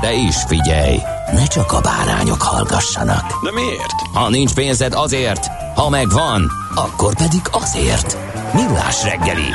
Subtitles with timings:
[0.00, 0.98] De is figyelj,
[1.32, 3.44] ne csak a bárányok hallgassanak.
[3.44, 4.00] De miért?
[4.12, 8.16] Ha nincs pénzed azért, ha megvan, akkor pedig azért.
[8.54, 9.50] Millás reggeli.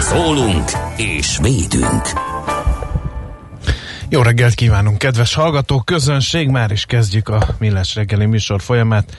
[0.00, 2.02] Szólunk és védünk.
[4.08, 9.16] Jó reggelt kívánunk, kedves hallgatók, közönség, már is kezdjük a Millás reggeli műsor folyamát.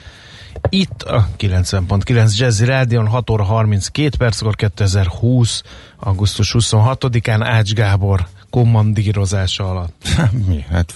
[0.68, 5.62] Itt a 90.9 Jazzy Rádion 6 óra 32 perckor 2020.
[5.96, 8.26] augusztus 26-án Ács Gábor
[8.56, 10.08] kommandírozása alatt.
[10.48, 10.64] Mi?
[10.70, 10.94] Hát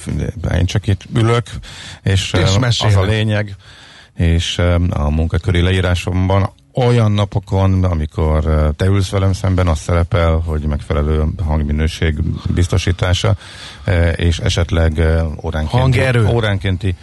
[0.59, 1.47] én csak itt ülök,
[2.03, 2.97] és, És mesélek.
[2.97, 3.57] az a lényeg,
[4.17, 4.59] és
[4.91, 12.23] a munkaköri leírásomban olyan napokon, amikor te ülsz velem szemben, az szerepel, hogy megfelelő hangminőség
[12.55, 13.37] biztosítása,
[14.17, 15.03] és esetleg
[15.43, 16.95] óránkénti, óránkénti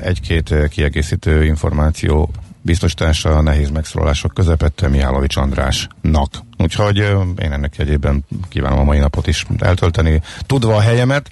[0.00, 2.30] egy-két kiegészítő információ
[2.62, 6.30] biztosítása a nehéz megszólalások közepette Mihálovics Andrásnak.
[6.58, 6.96] Úgyhogy
[7.42, 11.30] én ennek egyében kívánom a mai napot is eltölteni, tudva a helyemet,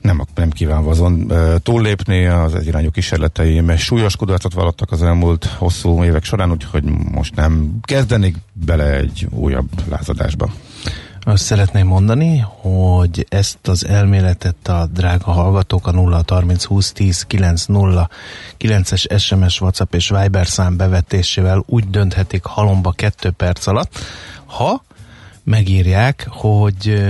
[0.00, 6.04] nem, nem kívánva azon e, túllépni az egyirányú kísérleteim, súlyos kudarcot vallottak az elmúlt hosszú
[6.04, 10.52] évek során, úgyhogy most nem kezdenik bele egy újabb lázadásba.
[11.24, 17.22] Azt szeretném mondani, hogy ezt az elméletet a drága hallgatók a 0 30 20 10
[17.22, 18.08] 9 0
[18.58, 23.98] 9-es SMS, WhatsApp és Viber szám bevetésével úgy dönthetik halomba kettő perc alatt,
[24.44, 24.84] ha
[25.44, 27.02] megírják, hogy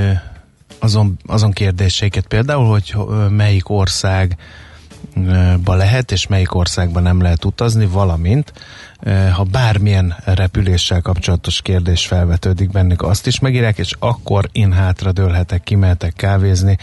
[0.79, 2.94] azon, azon kérdéseiket például, hogy
[3.29, 4.37] melyik országba
[5.65, 8.53] lehet és melyik országban nem lehet utazni, valamint
[9.33, 15.63] ha bármilyen repüléssel kapcsolatos kérdés felvetődik bennük, azt is megírják, és akkor én hátra dőlhetek,
[15.63, 16.77] kimehetek kávézni,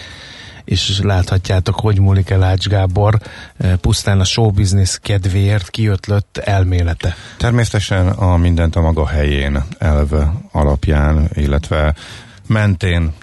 [0.66, 3.20] és láthatjátok, hogy múlik el Ács Gábor
[3.58, 7.16] ö, pusztán a showbiznisz kedvéért kiötlött elmélete.
[7.38, 11.94] Természetesen a mindent a maga helyén elve alapján, illetve
[12.50, 13.14] mentén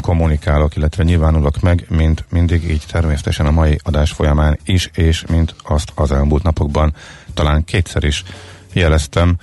[0.00, 5.54] kommunikálok, illetve nyilvánulok meg, mint mindig így természetesen a mai adás folyamán is, és mint
[5.64, 6.94] azt az elmúlt napokban
[7.34, 8.24] talán kétszer is
[8.72, 9.36] jeleztem,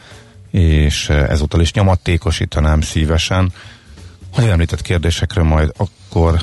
[0.51, 3.53] és eh, ezúttal is nyomatékosítanám szívesen,
[4.33, 6.41] hogy említett kérdésekre majd akkor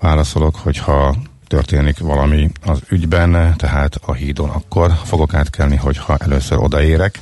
[0.00, 1.16] válaszolok, hogyha
[1.46, 7.18] történik valami az ügyben, tehát a hídon akkor fogok átkelni, hogyha először odaérek,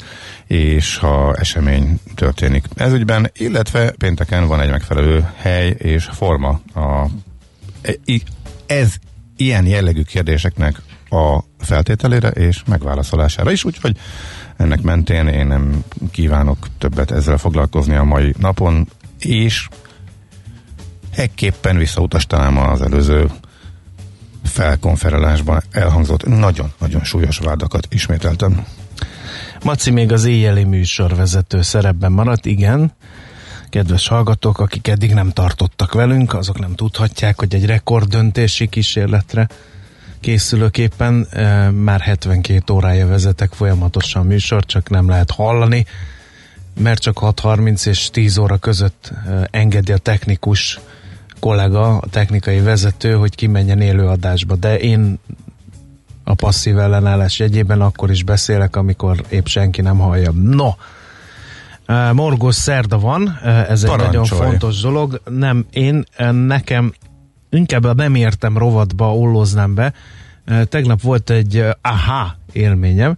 [0.49, 7.07] és ha esemény történik ez ügyben, illetve pénteken van egy megfelelő hely és forma a,
[8.05, 8.23] i-
[8.67, 8.95] ez
[9.37, 13.97] ilyen jellegű kérdéseknek a feltételére és megválaszolására is, úgyhogy
[14.57, 18.89] ennek mentén én nem kívánok többet ezzel foglalkozni a mai napon,
[19.19, 19.69] és
[21.15, 23.31] ekképpen visszautasítanám az előző
[24.45, 28.67] felkonferálásban elhangzott nagyon-nagyon súlyos vádakat ismételtem.
[29.63, 32.93] Maci még az éjjeli műsorvezető szerepben maradt, igen.
[33.69, 39.49] Kedves hallgatók, akik eddig nem tartottak velünk, azok nem tudhatják, hogy egy rekorddöntési kísérletre
[40.21, 45.87] készülőképpen e, már 72 órája vezetek folyamatosan műsor, csak nem lehet hallani,
[46.81, 50.81] mert csak 6.30 és 10 óra között e, engedi a technikus
[51.41, 55.19] kollega, a technikai vezető, hogy kimenjen élőadásba, de én
[56.29, 60.31] a passzív ellenállás jegyében akkor is beszélek, amikor épp senki nem hallja.
[60.31, 60.71] No,
[62.13, 64.07] Morgos szerda van, ez egy Parancsolj.
[64.07, 65.21] nagyon fontos dolog.
[65.31, 66.93] Nem, én nekem
[67.51, 69.93] inkább a nem értem rovatba ollóznám be.
[70.65, 73.17] Tegnap volt egy aha élményem,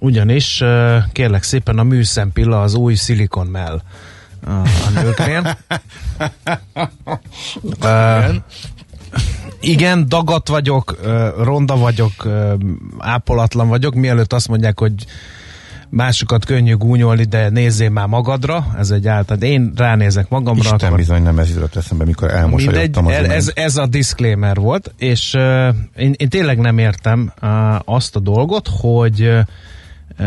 [0.00, 0.62] ugyanis
[1.12, 3.82] kérlek szépen a műszempilla az új Silicon Mell
[4.46, 5.56] a, a nőknél.
[7.82, 8.34] Uh,
[9.60, 10.98] igen, dagat vagyok,
[11.42, 12.28] ronda vagyok,
[12.98, 14.92] ápolatlan vagyok, mielőtt azt mondják, hogy
[15.90, 19.42] másokat könnyű gúnyolni, de nézzél már magadra, ez egy általán.
[19.42, 20.60] Én ránézek magamra.
[20.60, 20.96] Isten akkor...
[20.96, 25.34] bizony nem ez jutott eszembe, mikor Mindegy, elmosolyodtam az ez, ez a disclaimer volt, és
[25.34, 27.50] uh, én, én tényleg nem értem uh,
[27.84, 29.40] azt a dolgot, hogy uh,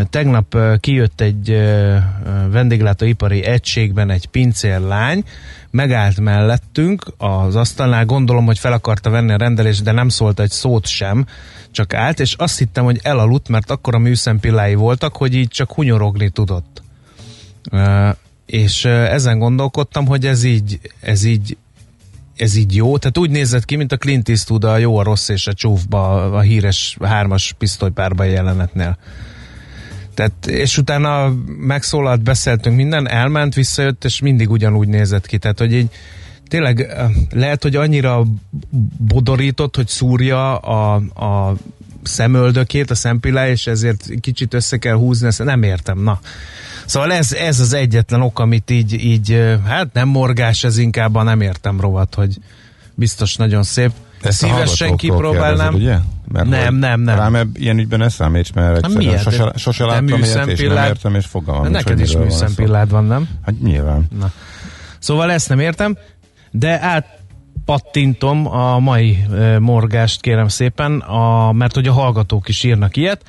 [0.09, 1.49] tegnap kijött egy
[2.51, 5.23] vendéglátóipari egységben egy pincérlány,
[5.69, 10.51] megállt mellettünk az asztalnál, gondolom, hogy fel akarta venni a rendelést, de nem szólt egy
[10.51, 11.25] szót sem,
[11.71, 15.73] csak állt, és azt hittem, hogy elaludt, mert akkor a műszempillái voltak, hogy így csak
[15.73, 16.83] hunyorogni tudott.
[18.45, 21.57] És ezen gondolkodtam, hogy ez így, ez így
[22.37, 25.29] ez így jó, tehát úgy nézett ki, mint a Clint Eastwood a jó, a rossz
[25.29, 28.97] és a csúfba, a híres hármas pisztolypárba jelenetnél.
[30.13, 35.37] Tehát, és utána megszólalt, beszéltünk minden, elment, visszajött, és mindig ugyanúgy nézett ki.
[35.37, 35.89] Tehát, hogy így
[36.47, 36.87] tényleg
[37.31, 38.23] lehet, hogy annyira
[38.97, 41.55] bodorított, hogy szúrja a, a
[42.03, 46.19] szemöldökét, a szempillá, és ezért kicsit össze kell húzni, ezt nem értem, na.
[46.85, 51.23] Szóval ez, ez az egyetlen ok, amit így, így, hát nem morgás, ez inkább a
[51.23, 52.37] nem értem rovat, hogy
[52.93, 53.91] biztos nagyon szép.
[54.23, 55.73] Ezt Szívesen kipróbálnám.
[55.73, 55.97] Ugye?
[56.31, 57.15] Mert nem, nem, nem.
[57.17, 59.21] Rám ebb, ilyen ügyben ne számíts, mert Hát miért?
[59.21, 63.27] sose, sose láttam ilyet, és nem értem, és fogalmam nincs, neked is műszempillád van, nem?
[63.45, 64.07] Hát nyilván.
[64.19, 64.31] Na.
[64.99, 65.97] Szóval ezt nem értem,
[66.51, 72.97] de átpattintom a mai e, morgást kérem szépen, a, mert hogy a hallgatók is írnak
[72.97, 73.23] ilyet.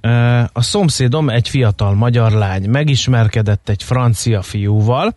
[0.00, 5.14] E, a szomszédom egy fiatal magyar lány megismerkedett egy francia fiúval,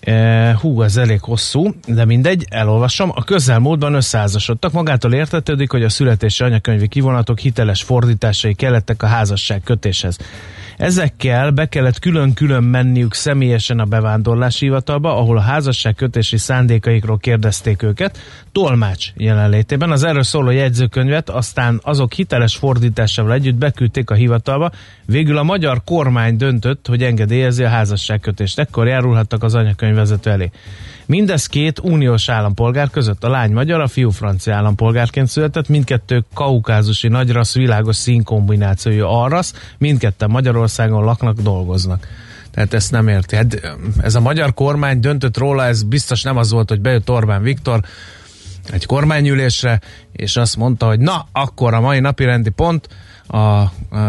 [0.00, 3.10] E, hú, ez elég hosszú, de mindegy, elolvasom.
[3.14, 4.72] A közelmúltban összeházasodtak.
[4.72, 10.18] Magától értetődik, hogy a születési anyakönyvi kivonatok hiteles fordításai kellettek a házasság kötéshez.
[10.78, 17.82] Ezekkel be kellett külön-külön menniük személyesen a bevándorlási hivatalba, ahol a házasság kötési szándékaikról kérdezték
[17.82, 18.18] őket,
[18.52, 19.90] tolmács jelenlétében.
[19.90, 24.70] Az erről szóló jegyzőkönyvet aztán azok hiteles fordításával együtt beküldték a hivatalba.
[25.06, 28.58] Végül a magyar kormány döntött, hogy engedélyezi a házasságkötést.
[28.58, 30.50] Ekkor járulhattak az anyakönyvvezető elé.
[31.08, 33.24] Mindez két uniós állampolgár között.
[33.24, 40.30] A lány magyar, a fiú francia állampolgárként született, mindkettő kaukázusi nagyrasz világos színkombinációjú arrasz, mindketten
[40.30, 42.06] Magyarországon laknak, dolgoznak.
[42.50, 43.36] Tehát ezt nem érti.
[43.36, 47.42] Hát, ez a magyar kormány döntött róla, ez biztos nem az volt, hogy bejött Orbán
[47.42, 47.80] Viktor
[48.72, 49.80] egy kormányülésre,
[50.12, 52.88] és azt mondta, hogy na, akkor a mai napi rendi pont
[53.26, 53.62] a,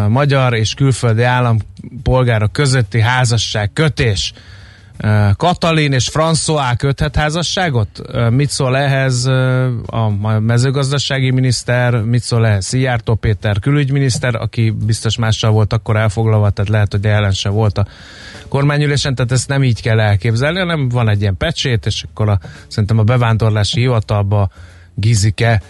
[0.08, 4.34] magyar és külföldi állampolgárok közötti házasság kötés.
[5.38, 8.02] Katalin és François köthet házasságot?
[8.30, 9.26] Mit szól ehhez
[9.86, 10.10] a
[10.40, 16.72] mezőgazdasági miniszter, mit szól ehhez Szijjártó Péter külügyminiszter, aki biztos mással volt akkor elfoglalva, tehát
[16.72, 17.86] lehet, hogy ellen sem volt a
[18.48, 22.40] kormányülésen, tehát ezt nem így kell elképzelni, hanem van egy ilyen pecsét, és akkor a,
[22.68, 24.50] szerintem a bevándorlási hivatalba
[24.96, 25.62] Gizike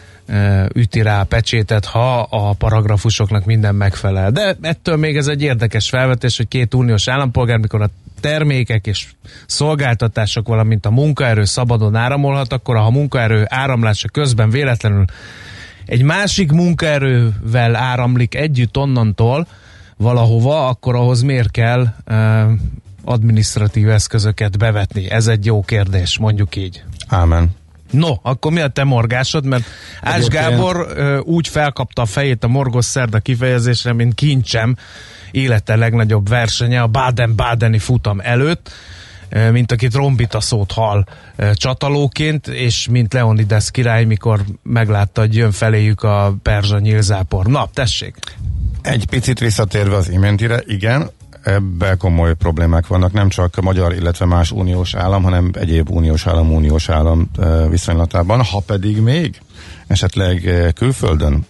[0.73, 4.31] üti rá a pecsétet, ha a paragrafusoknak minden megfelel.
[4.31, 7.89] De ettől még ez egy érdekes felvetés, hogy két uniós állampolgár, mikor a
[8.19, 9.07] termékek és
[9.45, 15.05] szolgáltatások, valamint a munkaerő szabadon áramolhat, akkor ha a munkaerő áramlása közben véletlenül
[15.85, 19.47] egy másik munkaerővel áramlik együtt onnantól
[19.97, 22.51] valahova, akkor ahhoz miért kell uh,
[23.03, 25.09] administratív eszközöket bevetni?
[25.09, 26.83] Ez egy jó kérdés, mondjuk így.
[27.07, 27.49] Ámen.
[27.91, 29.45] No, akkor mi a te morgásod?
[29.45, 29.63] Mert
[30.01, 34.75] Egyébként- Gábor ö, úgy felkapta a fejét a morgos szerda kifejezésre, mint kincsem
[35.31, 38.71] élete legnagyobb versenye a Baden-Badeni futam előtt,
[39.51, 41.03] mint aki trombita szót hall
[41.53, 47.45] csatalóként, és mint Leonidas király, mikor meglátta, hogy jön feléjük a perzsa nyílzápor.
[47.45, 48.15] Na, tessék!
[48.81, 51.09] Egy picit visszatérve az iméntire, igen,
[51.43, 56.53] ebben komoly problémák vannak, nem csak magyar, illetve más uniós állam, hanem egyéb uniós állam,
[56.53, 57.31] uniós állam
[57.69, 58.43] viszonylatában.
[58.43, 59.41] Ha pedig még
[59.87, 61.47] esetleg külföldön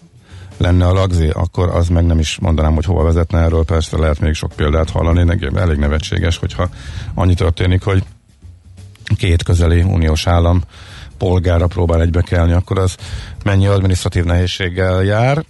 [0.60, 4.20] lenne a lagzé, akkor az meg nem is mondanám, hogy hova vezetne erről, persze lehet
[4.20, 6.68] még sok példát hallani, elég nevetséges, hogyha
[7.14, 8.02] annyi történik, hogy
[9.16, 10.62] két közeli uniós állam
[11.18, 12.96] polgára próbál egybekelni, akkor az
[13.44, 15.44] mennyi administratív nehézséggel jár.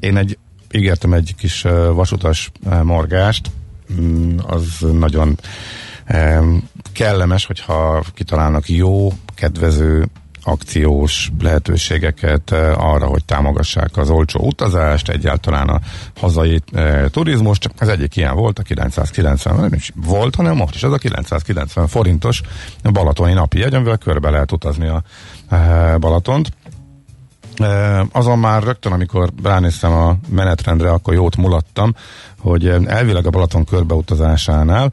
[0.00, 0.38] Én egy
[0.70, 2.50] ígértem egy kis vasutas
[2.82, 3.50] morgást,
[4.00, 5.38] mm, az nagyon
[6.92, 10.08] kellemes, hogyha kitalálnak jó, kedvező
[10.42, 15.80] akciós lehetőségeket eh, arra, hogy támogassák az olcsó utazást, egyáltalán a
[16.16, 20.74] hazai e, turizmus, csak az egyik ilyen volt, a 990, nem is volt, hanem most
[20.74, 22.42] is az a 990 forintos
[22.82, 25.02] balatoni napi jegy, amivel körbe lehet utazni a
[25.48, 26.52] e, Balatont.
[28.12, 31.94] Azon már rögtön, amikor ránéztem a menetrendre, akkor jót mulattam,
[32.40, 34.92] hogy eh, elvileg a Balaton körbeutazásánál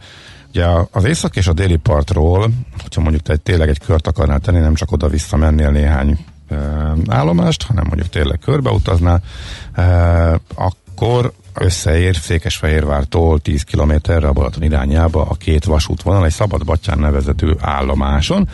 [0.58, 2.50] Ugye az észak és a déli partról,
[2.82, 6.56] hogyha mondjuk te tényleg egy kört akarnál tenni, nem csak oda-vissza mennél néhány e,
[7.08, 9.22] állomást, hanem mondjuk tényleg körbeutaznál,
[9.74, 9.84] e,
[10.56, 17.58] akkor összeér Székesfehérvártól 10 kilométerre a Balaton irányába a két vasútvonal egy Szabad Battyán nevezető
[17.60, 18.50] állomáson.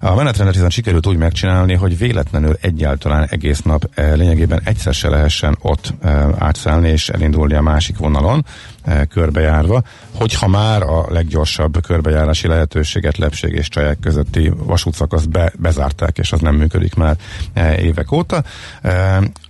[0.00, 5.08] A menetrendet hiszen sikerült úgy megcsinálni, hogy véletlenül egyáltalán egész nap e, lényegében egyszer se
[5.08, 8.44] lehessen ott e, átszállni és elindulni a másik vonalon
[8.84, 9.82] e, körbejárva,
[10.14, 16.40] hogyha már a leggyorsabb körbejárási lehetőséget Lepség és Csaják közötti vasútszakaszt be, bezárták, és az
[16.40, 17.16] nem működik már
[17.78, 18.42] évek óta.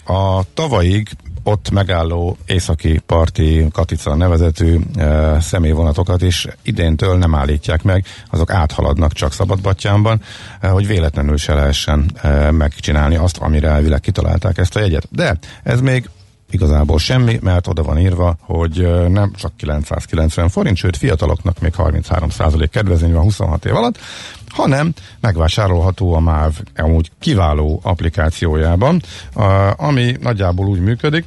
[0.05, 1.09] A tavalyig
[1.42, 9.12] ott megálló északi parti Katica nevezetű e, személyvonatokat is idéntől nem állítják meg, azok áthaladnak
[9.12, 10.21] csak Szabadbattyánban,
[10.61, 15.09] e, hogy véletlenül se lehessen e, megcsinálni azt, amire elvileg kitalálták ezt a jegyet.
[15.11, 16.09] De ez még
[16.50, 22.69] igazából semmi, mert oda van írva, hogy nem csak 990 forint, sőt fiataloknak még 33%
[22.71, 23.99] kedvezmény van 26 év alatt,
[24.49, 29.02] hanem megvásárolható a MÁV amúgy kiváló applikációjában,
[29.76, 31.25] ami nagyjából úgy működik,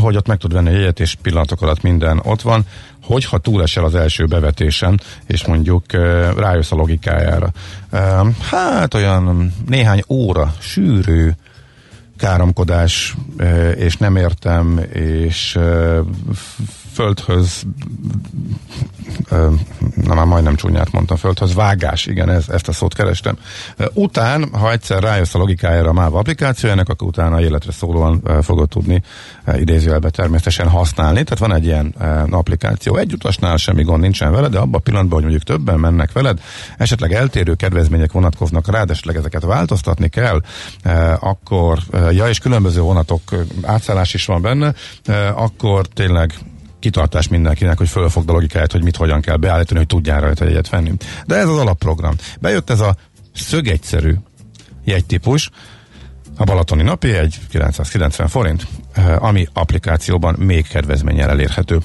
[0.00, 2.66] hogy ott meg tud venni jegyet, és pillanatok alatt minden ott van,
[3.02, 5.84] hogyha túlesel az első bevetésen, és mondjuk
[6.36, 7.52] rájössz a logikájára.
[8.50, 11.30] Hát olyan néhány óra sűrű
[12.24, 13.16] káromkodás,
[13.76, 15.58] és nem értem, és
[16.94, 17.64] földhöz
[19.94, 23.38] na már majdnem csúnyát mondtam, földhöz vágás, igen, ez, ezt a szót kerestem.
[23.92, 29.02] Után, ha egyszer rájössz a logikájára a MÁV applikációjának, akkor utána életre szólóan fogod tudni
[29.56, 31.22] idézőjelbe természetesen használni.
[31.22, 31.86] Tehát van egy ilyen
[32.30, 32.96] applikáció.
[32.96, 36.40] Egy utasnál semmi gond nincsen vele, de abban a pillanatban, hogy mondjuk többen mennek veled,
[36.78, 40.40] esetleg eltérő kedvezmények vonatkoznak rá, de esetleg ezeket változtatni kell,
[41.18, 41.78] akkor,
[42.10, 43.20] ja, és különböző vonatok
[43.62, 44.74] átszállás is van benne,
[45.34, 46.34] akkor tényleg
[46.84, 50.68] kitartás mindenkinek, hogy fölfogd a logikáját, hogy mit hogyan kell beállítani, hogy tudjál rajta egyet
[50.68, 50.92] venni.
[51.26, 52.14] De ez az alapprogram.
[52.40, 52.96] Bejött ez a
[53.34, 54.14] szögegyszerű
[54.84, 55.50] jegytípus,
[56.36, 61.80] a Balatoni napi egy 990 forint, eh, ami applikációban még kedvezménnyel elérhető.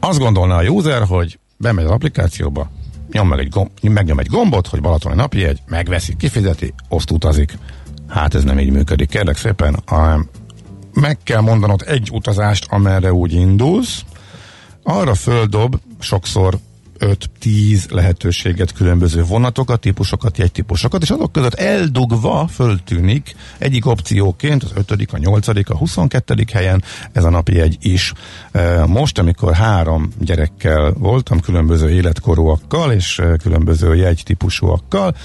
[0.00, 2.70] Azt gondolná a user, hogy bemegy az applikációba,
[3.10, 7.58] nyom meg egy gomb, megnyom egy gombot, hogy Balatoni napi egy, megveszi, kifizeti, oszt utazik.
[8.08, 9.08] Hát ez nem így működik.
[9.08, 9.82] Kérlek szépen,
[11.00, 14.04] meg kell mondanod egy utazást, amerre úgy indulsz,
[14.82, 16.58] arra földob sokszor
[16.98, 24.90] 5-10 lehetőséget, különböző vonatokat, típusokat, jegytípusokat, és azok között eldugva föltűnik egyik opcióként az 5.,
[25.12, 26.44] a 8., a 22.
[26.52, 28.12] helyen ez a napi egy is.
[28.86, 35.16] Most, amikor három gyerekkel voltam, különböző életkorúakkal és különböző jegytípusúakkal,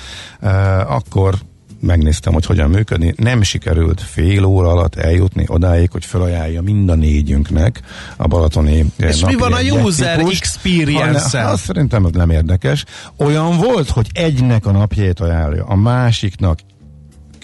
[0.87, 1.35] akkor
[1.81, 3.13] megnéztem, hogy hogyan működni.
[3.17, 7.81] Nem sikerült fél óra alatt eljutni odáig, hogy felajánlja mind a négyünknek
[8.17, 11.45] a balatoni És mi van a user experience-en?
[11.45, 12.85] Azt szerintem ez nem érdekes.
[13.17, 16.59] Olyan volt, hogy egynek a napjét ajánlja, a másiknak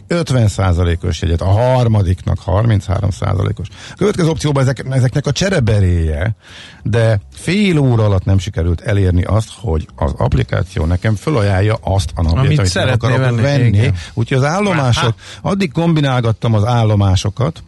[0.09, 3.67] 50%-os jegyet, a harmadiknak 33%-os.
[3.91, 6.35] A következő opcióban ezek, ezeknek a csereberéje,
[6.83, 12.21] de fél óra alatt nem sikerült elérni azt, hogy az applikáció nekem felajánlja azt a
[12.21, 13.41] napját, amit, amit akarok venni.
[13.41, 13.91] venni.
[14.13, 17.63] Úgyhogy az állomások, addig kombinálgattam az állomásokat,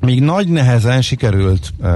[0.00, 1.88] még nagy nehezen sikerült uh,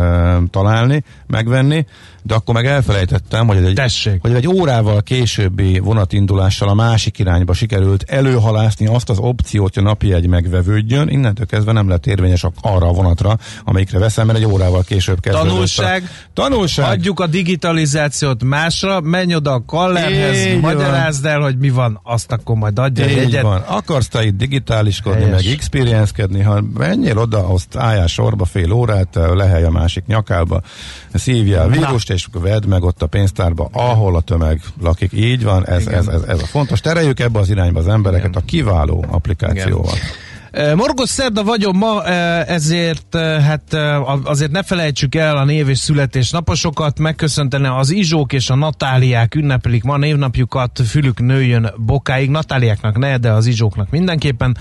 [0.50, 1.86] találni, megvenni,
[2.28, 4.20] de akkor meg elfelejtettem, hogy egy, Tessék.
[4.20, 9.86] hogy egy órával későbbi vonatindulással a másik irányba sikerült előhalászni azt az opciót, hogy a
[9.86, 14.44] napi egy megvevődjön, innentől kezdve nem lett érvényes arra a vonatra, amelyikre veszem, mert egy
[14.44, 15.48] órával később kezdődött.
[15.48, 16.30] Tanulság, a...
[16.34, 16.86] Tanulság.
[16.86, 22.56] Hagyjuk a digitalizációt másra, menj oda a kallerhez, magyarázd el, hogy mi van, azt akkor
[22.56, 23.42] majd adja Így egyet.
[23.42, 23.60] van.
[23.66, 25.44] Akarsz te itt digitáliskodni, Helyes.
[25.44, 30.60] meg experience ha menjél oda, azt álljál sorba fél órát, lehely a másik nyakába,
[31.14, 35.12] szívja a vírust, és vedd meg ott a pénztárba, ahol a tömeg lakik.
[35.12, 36.80] Így van, ez, ez, ez, ez a fontos.
[36.80, 38.42] Tereljük ebbe az irányba az embereket Igen.
[38.42, 39.92] a kiváló applikációval.
[39.96, 40.76] Igen.
[40.76, 42.04] Morgos szerda vagyok ma,
[42.44, 43.74] ezért hát
[44.24, 49.82] azért ne felejtsük el a név és születésnaposokat, megköszöntene az Izsók és a Natáliák ünnepelik
[49.82, 54.56] ma névnapjukat, fülük nőjön bokáig, Natáliáknak ne, de az Izsóknak mindenképpen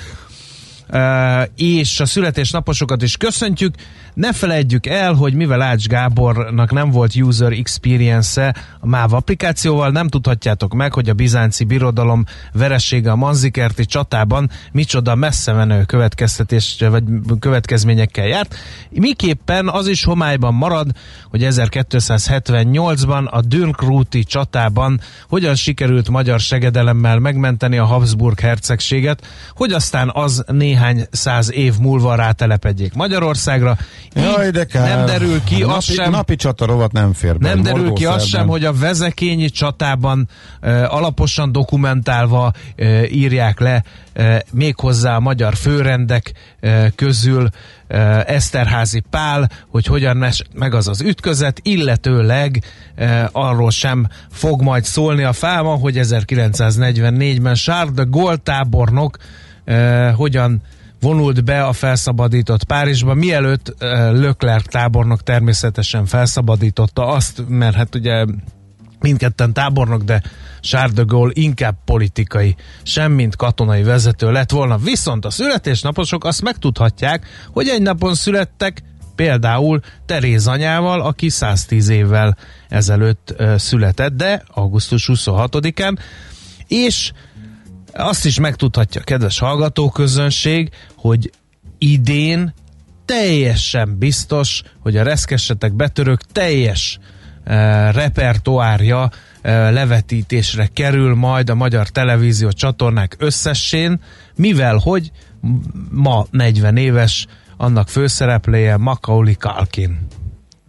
[1.55, 3.75] és a születésnaposokat is köszöntjük.
[4.13, 10.07] Ne felejtjük el, hogy mivel Ács Gábornak nem volt user experience-e a MÁV applikációval, nem
[10.07, 17.03] tudhatjátok meg, hogy a bizánci birodalom veressége a Manzikerti csatában micsoda messze menő következtetés vagy
[17.39, 18.55] következményekkel járt.
[18.89, 20.91] Miképpen az is homályban marad,
[21.29, 30.11] hogy 1278-ban a Dürnkrúti csatában hogyan sikerült magyar segedelemmel megmenteni a Habsburg hercegséget, hogy aztán
[30.13, 33.77] az néhány néhány száz év múlva rátelepedjék Magyarországra.
[34.13, 34.97] Jaj, de kár.
[34.97, 37.47] nem derül ki napi, az sem, Napi csata rovat nem fér be.
[37.53, 40.29] nem derül ki az sem, hogy a vezekényi csatában
[40.61, 47.49] e, alaposan dokumentálva e, írják le e, méghozzá a magyar főrendek e, közül
[47.87, 52.63] e, Eszterházi Pál, hogy hogyan mes- meg az az ütközet, illetőleg
[52.95, 59.17] e, arról sem fog majd szólni a fáma, hogy 1944-ben Charles de Gaulle tábornok
[59.67, 60.61] e, hogyan
[60.99, 68.25] vonult be a felszabadított Párizsba, mielőtt uh, Leclerc tábornok természetesen felszabadította azt, mert hát ugye
[68.99, 70.21] mindketten tábornok, de
[70.61, 74.77] Charles de Gaulle inkább politikai, semmint katonai vezető lett volna.
[74.77, 78.83] Viszont a születésnaposok azt megtudhatják, hogy egy napon születtek
[79.15, 82.37] például Teréz anyával, aki 110 évvel
[82.69, 85.97] ezelőtt uh, született, de augusztus 26-án,
[86.67, 87.11] és
[87.93, 91.31] azt is megtudhatja a kedves hallgatóközönség, hogy
[91.77, 92.53] idén
[93.05, 97.53] teljesen biztos, hogy a reszkesetek betörők teljes uh,
[97.91, 99.11] repertoárja uh,
[99.51, 104.01] levetítésre kerül majd a magyar televízió csatornák összessén,
[104.35, 105.11] mivel hogy
[105.91, 107.25] ma 40 éves
[107.57, 110.07] annak főszereplője Macaulay Culkin.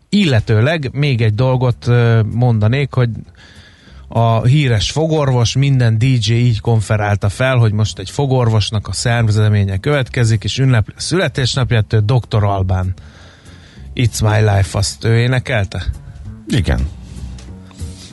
[0.09, 3.11] Illetőleg még egy dolgot uh, mondanék, hogy
[4.09, 10.45] a híres fogorvos, minden DJ így konferálta fel, hogy most egy fogorvosnak a szervezeménye következik,
[10.45, 12.45] és ünnepli a születésnapját, ő Dr.
[12.45, 12.95] Albán.
[13.95, 15.85] It's My Life, azt ő énekelte?
[16.47, 16.89] Igen.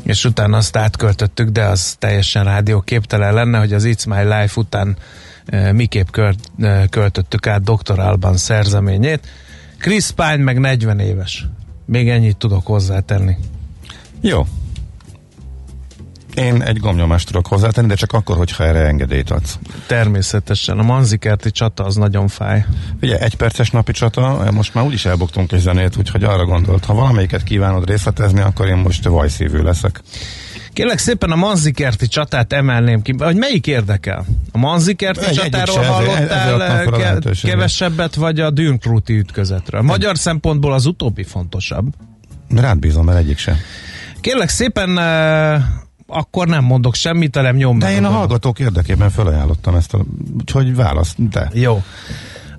[0.04, 4.98] És utána azt átköltöttük, de az teljesen rádióképtelen lenne, hogy az It's My Life után
[5.46, 8.00] e, miképp költ, e, költöttük át Dr.
[8.00, 9.28] Alban szerzeményét.
[9.78, 11.46] Chris Pine meg 40 éves.
[11.86, 13.36] Még ennyit tudok hozzátenni.
[14.22, 14.46] Jó.
[16.36, 19.58] Én egy gomnyomást tudok hozzátenni, de csak akkor, hogyha erre engedélyt adsz.
[19.88, 20.80] Természetesen.
[20.80, 22.66] A Manzikerti csata az nagyon fáj.
[23.02, 26.94] Ugye egy perces napi csata, most már úgyis elbuktunk egy zenét, úgyhogy arra gondolt, ha
[26.94, 30.02] valamelyiket kívánod részletezni, akkor én most vajszívű leszek.
[30.74, 33.16] Kérlek szépen a Manzikerti csatát emelném ki.
[33.18, 34.26] Hogy melyik érdekel?
[34.52, 37.56] A Manzikerti Egy- csatáról se, ezért- ezért hallottál ke- lehetőséget.
[37.56, 39.82] kevesebbet, vagy a Dünkrúti ütközetről?
[39.82, 41.86] Magyar szempontból az utóbbi fontosabb.
[42.56, 43.58] Rád bízom, mert egyik se.
[44.22, 45.64] Kérlek szépen, eh,
[46.08, 50.06] akkor nem mondok semmit, hanem nyom De én a hallgatók érdekében felajánlottam ezt, a,
[50.40, 51.50] úgyhogy válasz, te.
[51.54, 51.74] Jó.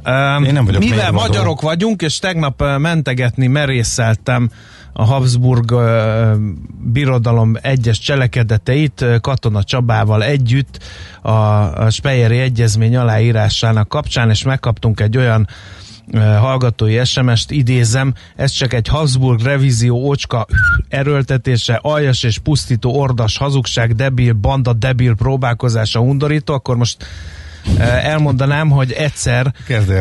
[0.06, 1.26] Um, Én nem vagyok Mivel mérvadó.
[1.26, 4.50] magyarok vagyunk, és tegnap mentegetni merészeltem
[4.92, 5.82] a Habsburg uh,
[6.92, 10.78] birodalom egyes cselekedeteit Katona Csabával együtt
[11.22, 15.48] a, a Speyeri Egyezmény aláírásának kapcsán, és megkaptunk egy olyan
[16.14, 20.46] hallgatói SMS-t, idézem, ez csak egy Habsburg revízió ócska
[20.88, 27.06] erőltetése, aljas és pusztító ordas hazugság, debil, banda, debil próbálkozása undorító, akkor most
[28.02, 29.54] elmondanám, hogy egyszer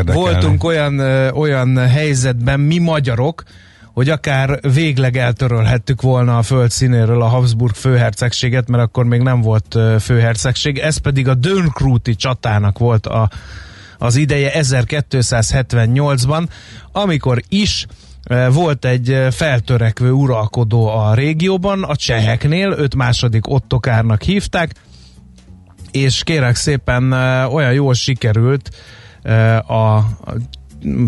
[0.05, 0.99] voltunk olyan,
[1.33, 3.43] olyan helyzetben mi magyarok,
[3.93, 9.41] hogy akár végleg eltörölhettük volna a föld színéről a Habsburg főhercegséget, mert akkor még nem
[9.41, 13.29] volt főhercegség, ez pedig a Dönkrúti csatának volt a,
[13.97, 16.47] az ideje 1278-ban,
[16.91, 17.86] amikor is
[18.27, 24.73] ö, volt egy ö, feltörekvő uralkodó a régióban, a cseheknél, őt második Ottokárnak hívták,
[25.91, 28.69] és kérek szépen ö, olyan jól sikerült
[29.67, 29.99] a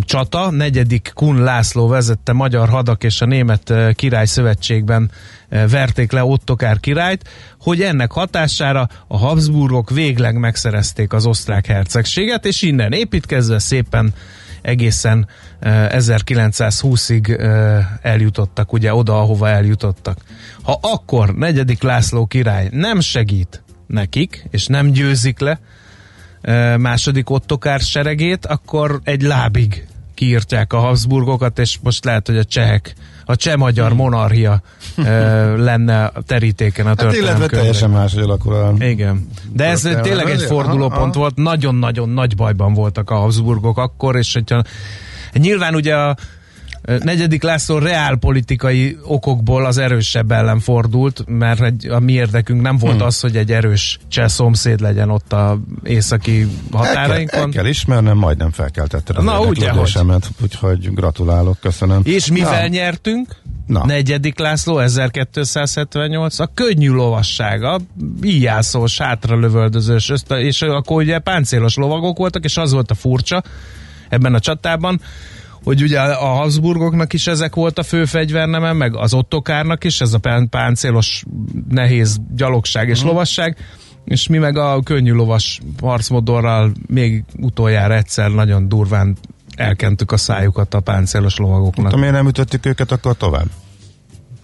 [0.02, 5.12] csata, negyedik Kun László vezette magyar hadak és a német király szövetségben
[5.50, 12.62] verték le Ottokár királyt, hogy ennek hatására a Habsburgok végleg megszerezték az osztrák hercegséget, és
[12.62, 14.14] innen építkezve szépen
[14.62, 15.28] egészen
[15.60, 20.20] ö, 1920-ig ö, eljutottak, ugye oda, ahova eljutottak.
[20.62, 25.60] Ha akkor negyedik László király nem segít nekik, és nem győzik le
[26.78, 32.94] második Ottokár seregét, akkor egy lábig kiírtják a Habsburgokat, és most lehet, hogy a csehek,
[33.26, 34.62] a cseh-magyar monarchia
[34.98, 35.04] ö,
[35.70, 37.08] lenne a terítéken a Hmm.
[37.08, 38.74] Hát illetve teljesen más, hogy alakul a...
[38.80, 39.28] igen.
[39.54, 44.34] De ez tényleg egy Aha, fordulópont volt, nagyon-nagyon nagy bajban voltak a Habsburgok akkor, és
[44.34, 44.64] hogyha
[45.34, 46.16] nyilván ugye a
[47.04, 52.96] negyedik László reálpolitikai okokból az erősebb ellen fordult, mert egy, a mi érdekünk nem volt
[52.96, 53.06] Hmm.
[53.06, 57.52] az, hogy egy erős cseh szomszéd legyen ott a északi El kell, el határainkon.
[57.52, 62.02] kell ismernem, majdnem felkeltetted az Na, ugye, érdeklődésemet, úgyhogy gratulálok, köszönöm.
[62.04, 63.36] És mivel Na, nyertünk?
[63.66, 63.86] Na.
[63.86, 67.80] Negyedik László 1278, a könnyű lovasság, a
[68.24, 73.44] íjászós, hátralövöldözős, és akkor ugye páncélos lovagok voltak, és az volt a furcsa
[74.10, 75.02] ebben a csatában,
[75.68, 80.14] hogy ugye a Habsburgoknak is ezek volt a fő fegyverneme, meg az Ottokárnak is, ez
[80.14, 81.24] a pán- páncélos
[81.70, 83.58] nehéz gyalogság és lovasság,
[84.06, 89.18] És mi meg a könnyű lovas harcmodorral még utoljára egyszer nagyon durván
[89.56, 91.92] elkentük a szájukat a páncélos lovagoknak.
[91.92, 93.48] Ha miért nem ütöttük őket akkor tovább?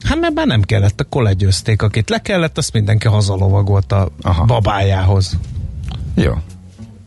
[0.03, 1.81] Hát mert már nem kellett, akkor legyőzték.
[1.81, 4.45] Akit le kellett, azt mindenki hazalovagolt a Aha.
[4.45, 5.37] babájához.
[6.15, 6.33] Jó.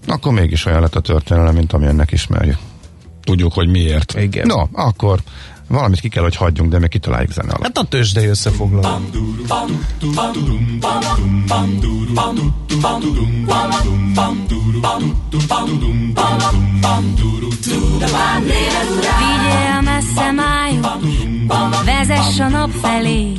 [0.07, 2.59] Akkor mégis olyan lett a történelem, mint amilyennek ismerjük.
[3.27, 4.15] Tudjuk, hogy miért.
[4.19, 4.47] Igen.
[4.47, 5.19] No, akkor
[5.69, 7.63] valamit ki kell, hogy hagyjunk, de még kitaláljuk zene alatt.
[7.63, 8.89] Hát a tőzsdei összefoglaló.
[19.19, 20.87] Vigyél messze májuk,
[21.85, 23.33] vezess a nap felé.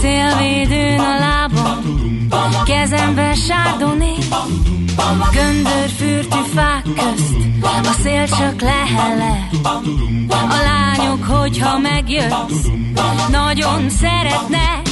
[0.00, 1.82] Szélvédőn a lábam,
[2.64, 4.14] kezemben sárdoné.
[5.32, 9.48] Göndörfürtű fák közt, a szél csak lehele.
[10.28, 12.66] A lányok, hogyha megjössz,
[13.30, 14.82] nagyon szeretne.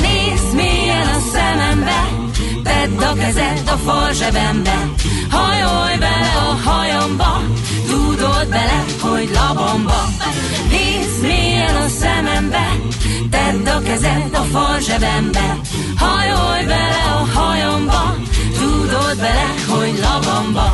[0.00, 2.08] Nézd milyen a szemembe,
[2.62, 4.88] tedd a kezed a fal zsebembe.
[5.30, 7.42] Hajolj bele a hajamba,
[7.88, 10.08] tudod bele, hogy labamba.
[10.70, 12.76] Nézd milyen a szemembe,
[13.30, 15.56] tedd a kezed a fal zsebembe.
[15.96, 18.14] Hajolj bele a hajamba,
[18.90, 20.72] tudod bele, hogy labamba.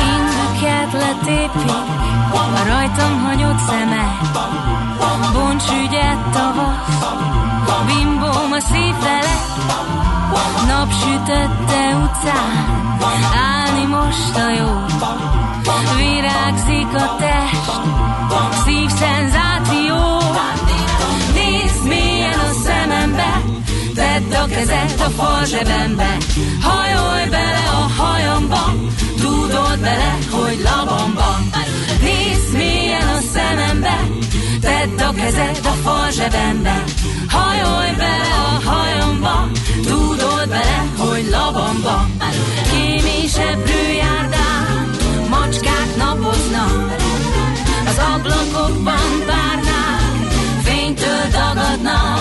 [0.00, 1.70] Indüket letépik,
[2.32, 4.18] a rajtam hagyott szeme.
[5.32, 7.14] Bonts ügyet tavasz,
[7.86, 9.34] bimbóm a szív vele.
[10.66, 12.98] Napsütötte utcán,
[13.34, 15.43] állni most a jó.
[15.96, 17.70] Virágzik a test,
[18.64, 19.96] szívszenzáció.
[21.34, 23.42] Nézd milyen a szemembe,
[23.94, 26.16] tedd a kezed a fal zsebembe.
[26.62, 28.74] Hajolj bele a hajamba,
[29.20, 31.38] tudod bele, hogy labamba.
[32.02, 33.98] Nézd milyen a szemembe,
[34.60, 36.84] tedd a kezed a fal zsebembe.
[37.28, 39.48] Hajolj bele a hajamba,
[39.82, 42.06] tudod bele, hogy labamba.
[42.70, 44.43] Kémisebbről járdán,
[45.54, 46.96] macskák napoznak,
[47.86, 52.20] az ablakokban párnák, fénytől dagadnak.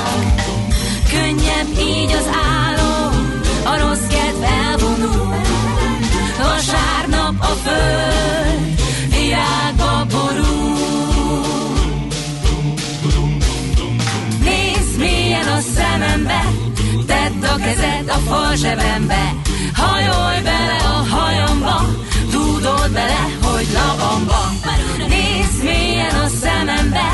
[1.09, 2.27] Könnyebb így az
[2.61, 5.35] álom, a rossz kedv elvonul.
[6.37, 10.77] Vasárnap a föld, virágba borul.
[14.43, 16.43] Nézd milyen a szemembe,
[17.07, 19.35] tedd a kezed a fal zsebembe.
[19.73, 21.12] Hajolj bele a
[22.93, 24.51] bele, hogy labamba.
[24.97, 27.09] Nézd milyen a szemembe,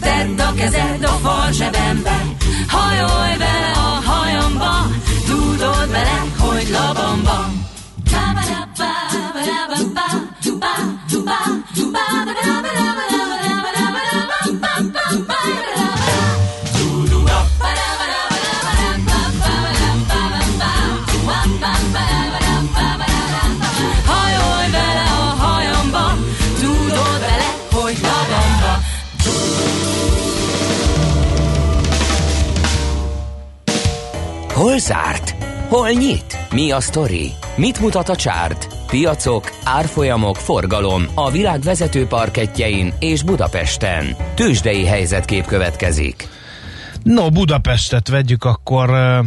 [0.00, 2.16] tedd a kezed a fal zsebembe.
[2.68, 4.86] Hajolj bele a hajamba,
[5.26, 7.61] tudod bele, hogy labamba.
[34.72, 35.30] Hol zárt?
[35.68, 36.38] Hol nyit?
[36.50, 37.30] Mi a sztori?
[37.56, 38.76] Mit mutat a csárt?
[38.86, 44.16] Piacok, árfolyamok, forgalom a világ vezető parketjein és Budapesten.
[44.34, 46.28] Tősdei helyzetkép következik.
[47.02, 49.18] No, Budapestet vegyük akkor uh,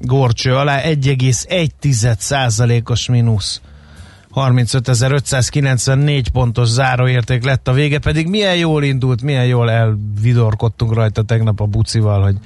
[0.00, 3.60] gorcső alá, 1,1%-os mínusz.
[4.34, 11.60] 35.594 pontos záróérték lett a vége, pedig milyen jól indult, milyen jól elvidorkodtunk rajta tegnap
[11.60, 12.36] a bucival, hogy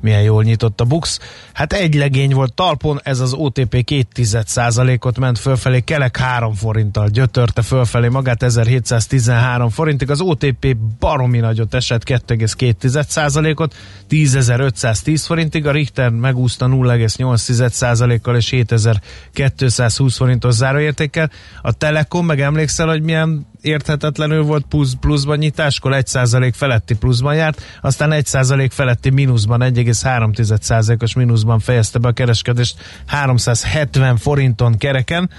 [0.00, 1.18] milyen jól nyitott a Bux.
[1.56, 7.08] Hát egy legény volt talpon, ez az OTP 2 ot ment fölfelé, Kelek 3 forinttal
[7.08, 13.74] gyötörte fölfelé magát 1713 forintig, az OTP baromi nagyot esett 2,2 ot
[14.10, 21.30] 10.510 forintig, a Richter megúszta 0,8 kal és 7220 forintos záróértékkel.
[21.62, 25.92] A Telekom, meg emlékszel, hogy milyen érthetetlenül volt plusz, pluszban nyitáskor?
[25.94, 34.16] 1% feletti pluszban járt, aztán 1% feletti mínuszban, 1,3%-os mínuszban fejezte be a kereskedést 370
[34.16, 35.30] forinton kereken.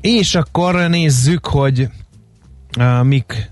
[0.00, 1.88] És akkor nézzük, hogy
[3.02, 3.50] mik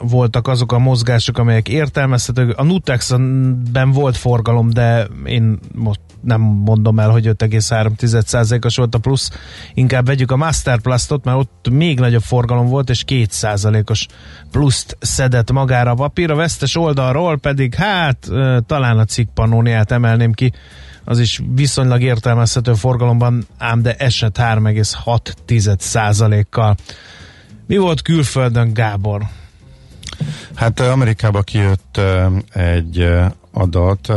[0.00, 2.58] voltak azok a mozgások, amelyek értelmezhetők.
[2.58, 9.30] A Nutexben volt forgalom, de én most nem mondom el, hogy 5,3%-os volt a plusz.
[9.74, 14.06] Inkább vegyük a Masterplastot, mert ott még nagyobb forgalom volt, és 2%-os
[14.50, 16.30] pluszt szedett magára a papír.
[16.30, 18.28] A vesztes oldalról pedig, hát
[18.66, 20.52] talán a cikkpanóniát emelném ki,
[21.04, 26.76] az is viszonylag értelmezhető forgalomban, ám de esett 3,6%-kal.
[27.70, 29.22] Mi volt külföldön, Gábor?
[30.54, 32.00] Hát Amerikába kijött
[32.52, 33.08] egy
[33.52, 34.12] adat,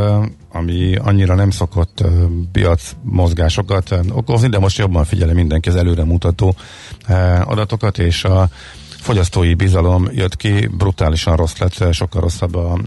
[0.52, 2.04] ami annyira nem szokott
[2.52, 6.54] piac mozgásokat okozni, de most jobban figyelem mindenki az előremutató
[7.44, 8.48] adatokat, és a
[9.00, 12.78] fogyasztói bizalom jött ki, brutálisan rossz lett, sokkal rosszabb a,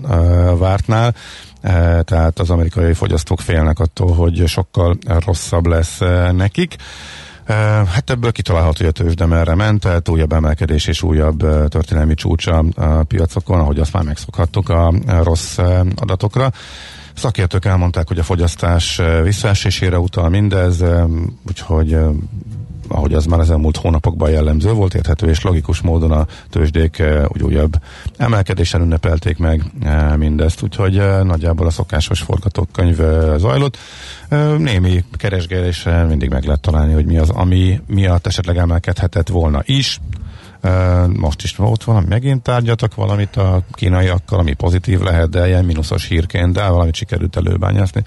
[0.57, 1.15] vártnál,
[2.03, 5.99] tehát az amerikai fogyasztók félnek attól, hogy sokkal rosszabb lesz
[6.31, 6.75] nekik.
[7.47, 12.63] Hát ebből kitalálható, hogy a tőzsde merre ment, tehát újabb emelkedés és újabb történelmi csúcsa
[12.75, 15.57] a piacokon, ahogy azt már megszokhattuk a rossz
[15.95, 16.51] adatokra.
[17.13, 20.83] Szakértők elmondták, hogy a fogyasztás visszaesésére utal mindez,
[21.47, 21.97] úgyhogy
[22.87, 27.41] ahogy az már az elmúlt hónapokban jellemző volt, érthető és logikus módon a tőzsdék úgy
[27.41, 27.73] újabb
[28.17, 29.63] emelkedésen ünnepelték meg
[30.17, 32.97] mindezt, úgyhogy nagyjából a szokásos forgatókönyv
[33.37, 33.77] zajlott.
[34.57, 39.99] Némi keresgéléssel mindig meg lehet találni, hogy mi az, ami miatt esetleg emelkedhetett volna is.
[41.13, 46.07] Most is volt valami, megint tárgyatok valamit a kínaiakkal, ami pozitív lehet, de ilyen mínuszos
[46.07, 48.03] hírként, de valamit sikerült előbányászni.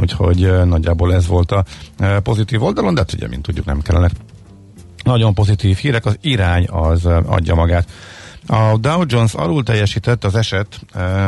[0.00, 1.64] Úgyhogy nagyjából ez volt a
[2.22, 4.10] pozitív oldalon, de hát ugye, mint tudjuk, nem kellene
[5.04, 7.88] nagyon pozitív hírek, az irány az adja magát.
[8.46, 10.80] A Dow Jones alul teljesített az eset,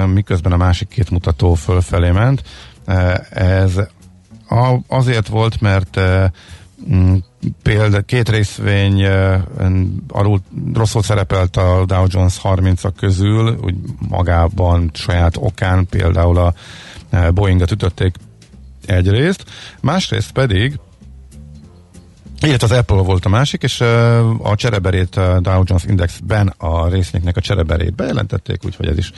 [0.06, 2.42] miközben a másik két mutató fölfelé ment.
[3.30, 3.80] Ez
[4.88, 6.00] azért volt, mert
[7.62, 9.04] példa, két részvény
[10.08, 10.40] alul
[10.74, 13.74] rosszul szerepelt a Dow Jones 30-ak közül, úgy
[14.08, 16.54] magában saját okán például a
[17.34, 18.14] Boeing-et ütötték
[18.86, 19.44] egyrészt,
[19.80, 20.78] másrészt pedig
[22.48, 23.80] illetve az Apple volt a másik, és
[24.42, 29.12] a csereberét a Dow Jones Indexben a részvényeknek a csereberét bejelentették, úgyhogy ez is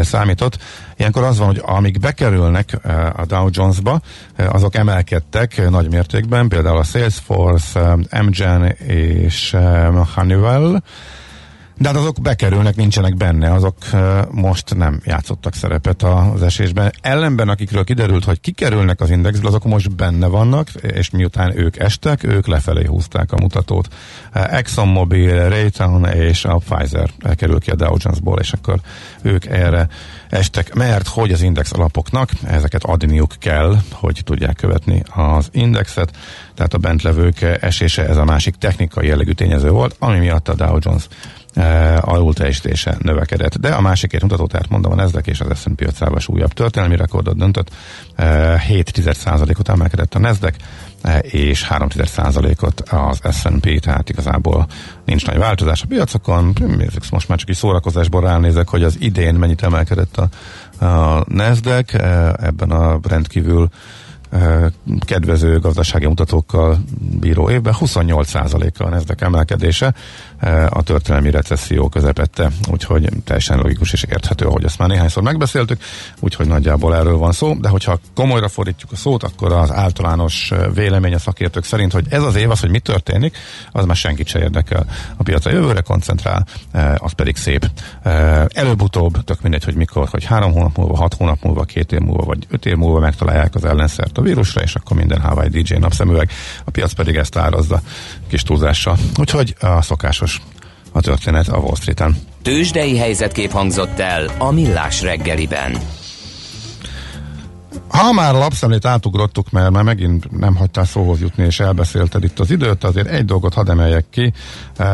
[0.00, 0.58] számított.
[0.96, 2.78] Ilyenkor az van, hogy amíg bekerülnek
[3.16, 4.00] a Dow Jonesba,
[4.36, 9.56] azok emelkedtek nagy mértékben, például a Salesforce, Amgen és
[10.14, 10.82] Honeywell,
[11.82, 13.76] de hát azok bekerülnek, nincsenek benne, azok
[14.30, 16.92] most nem játszottak szerepet az esésben.
[17.00, 22.24] Ellenben, akikről kiderült, hogy kikerülnek az indexből, azok most benne vannak, és miután ők estek,
[22.24, 23.88] ők lefelé húzták a mutatót.
[24.32, 28.80] ExxonMobil, Raytheon és a Pfizer kerül ki a Dow Jonesból, és akkor
[29.22, 29.88] ők erre
[30.28, 36.16] estek, mert hogy az index alapoknak ezeket adniuk kell, hogy tudják követni az indexet,
[36.54, 40.78] tehát a bentlevők esése ez a másik technikai jellegű tényező volt, ami miatt a Dow
[40.80, 41.06] Jones
[42.00, 43.58] alulteljesítése növekedett.
[43.58, 46.96] De a másik két mutató, tehát mondom, a Nasdaq és az S&P 500 újabb történelmi
[46.96, 47.70] rekordot döntött.
[48.18, 48.24] Uh,
[48.68, 50.56] 7,1%-ot emelkedett a Nasdaq,
[51.04, 54.66] uh, és 3,1%-ot az S&P, tehát igazából
[55.04, 56.54] nincs nagy változás a piacokon.
[57.10, 60.28] Most már csak egy szórakozásból ránézek, hogy az idén mennyit emelkedett a,
[60.84, 61.98] a Nasdaq
[62.38, 63.68] ebben a rendkívül
[65.00, 66.78] kedvező gazdasági mutatókkal
[67.20, 69.94] bíró évben 28%-kal a Nasdaq emelkedése
[70.68, 75.82] a történelmi recesszió közepette, úgyhogy teljesen logikus és érthető, ahogy ezt már néhányszor megbeszéltük,
[76.20, 81.14] úgyhogy nagyjából erről van szó, de hogyha komolyra fordítjuk a szót, akkor az általános vélemény
[81.14, 83.36] a szakértők szerint, hogy ez az év az, hogy mi történik,
[83.72, 84.86] az már senkit se érdekel.
[85.16, 86.46] A piac a jövőre koncentrál,
[86.96, 87.70] az pedig szép.
[88.48, 92.24] Előbb-utóbb, tök mindegy, hogy mikor, hogy három hónap múlva, hat hónap múlva, két év múlva,
[92.24, 96.30] vagy öt év múlva megtalálják az ellenszert a vírusra, és akkor minden Hawaii DJ napszemüveg.
[96.64, 97.80] A piac pedig ezt árazza
[98.28, 98.96] kis túlzással.
[99.18, 100.31] Úgyhogy a szokásos
[100.92, 102.16] a történet a Wall Street-en.
[102.42, 105.78] Tőzsdei helyzetkép hangzott el a Millás reggeliben.
[107.92, 112.38] Ha már a lapszemlét átugrottuk, mert már megint nem hagytál szóhoz jutni, és elbeszélted itt
[112.38, 114.32] az időt, azért egy dolgot hadd emeljek ki.
[114.78, 114.86] Uh,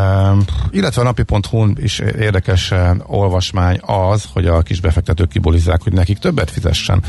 [0.70, 2.72] illetve a napi.hu is érdekes
[3.06, 7.02] olvasmány az, hogy a kis befektetők kibolizzák, hogy nekik többet fizessen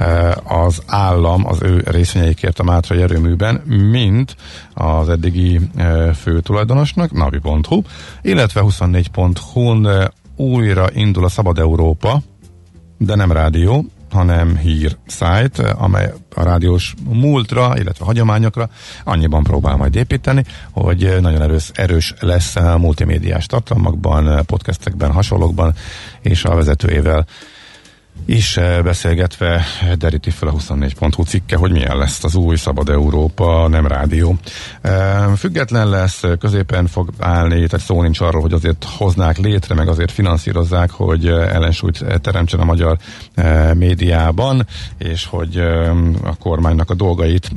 [0.00, 3.54] uh, az állam az ő részvényeikért a Mátrai erőműben,
[3.90, 4.36] mint
[4.74, 7.82] az eddigi uh, fő tulajdonosnak, napi.hu,
[8.22, 10.04] illetve 24.hu-n uh,
[10.36, 12.22] újra indul a Szabad Európa,
[12.98, 18.68] de nem rádió, hanem hír szájt, amely a rádiós múltra, illetve hagyományokra
[19.04, 25.74] annyiban próbál majd építeni, hogy nagyon erős, erős lesz multimédiás tartalmakban, podcastekben, hasonlókban,
[26.20, 27.26] és a vezetőjével
[28.26, 29.64] is eh, beszélgetve
[29.98, 34.36] deríti fel a 24.hu cikke, hogy milyen lesz az új Szabad Európa, nem rádió.
[34.80, 39.88] Eh, független lesz, középen fog állni, tehát szó nincs arról, hogy azért hoznák létre, meg
[39.88, 42.96] azért finanszírozzák, hogy eh, ellensúlyt teremtsen a magyar
[43.74, 44.66] médiában,
[44.98, 45.56] és hogy
[46.22, 47.50] a kormánynak a dolgait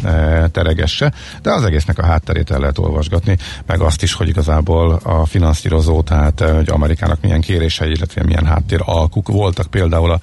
[0.51, 5.25] teregesse, de az egésznek a hátterét el lehet olvasgatni, meg azt is, hogy igazából a
[5.25, 10.19] finanszírozó, tehát hogy Amerikának milyen kérései, illetve milyen háttér alkuk voltak például a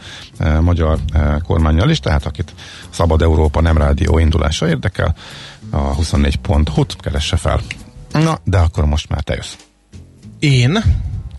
[0.61, 2.55] magyar e, kormányjal is, tehát akit
[2.91, 5.15] Szabad Európa nem rádió indulása érdekel,
[5.71, 7.61] a 24.hu-t keresse fel.
[8.13, 9.55] Na, de akkor most már te jössz.
[10.39, 10.79] Én?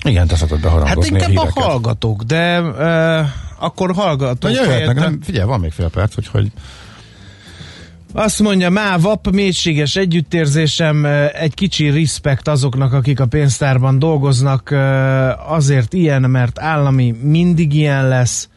[0.03, 1.63] Igen, te szokott Hát beharangozni a inkább a híreket.
[1.63, 3.27] hallgatók, de uh,
[3.59, 6.51] akkor hallgatók Na jöhetnek, nem, figyelj, van még fél perc, úgyhogy
[8.13, 14.71] Azt mondja, MÁVAP, mélységes együttérzésem, egy kicsi respekt azoknak, akik a pénztárban dolgoznak,
[15.47, 18.49] azért ilyen, mert állami mindig ilyen lesz,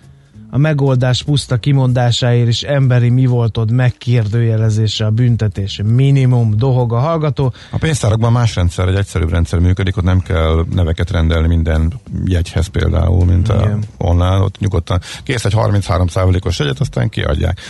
[0.51, 5.81] a megoldás puszta kimondásáért is emberi mi voltod megkérdőjelezése a büntetés.
[5.85, 7.53] Minimum dohog a hallgató.
[7.71, 11.93] a pénztárakban más rendszer, egy egyszerűbb rendszer működik, ott nem kell neveket rendelni minden
[12.25, 17.61] jegyhez például, mint a online, ott nyugodtan kész egy 33%-os jegyet, aztán kiadják.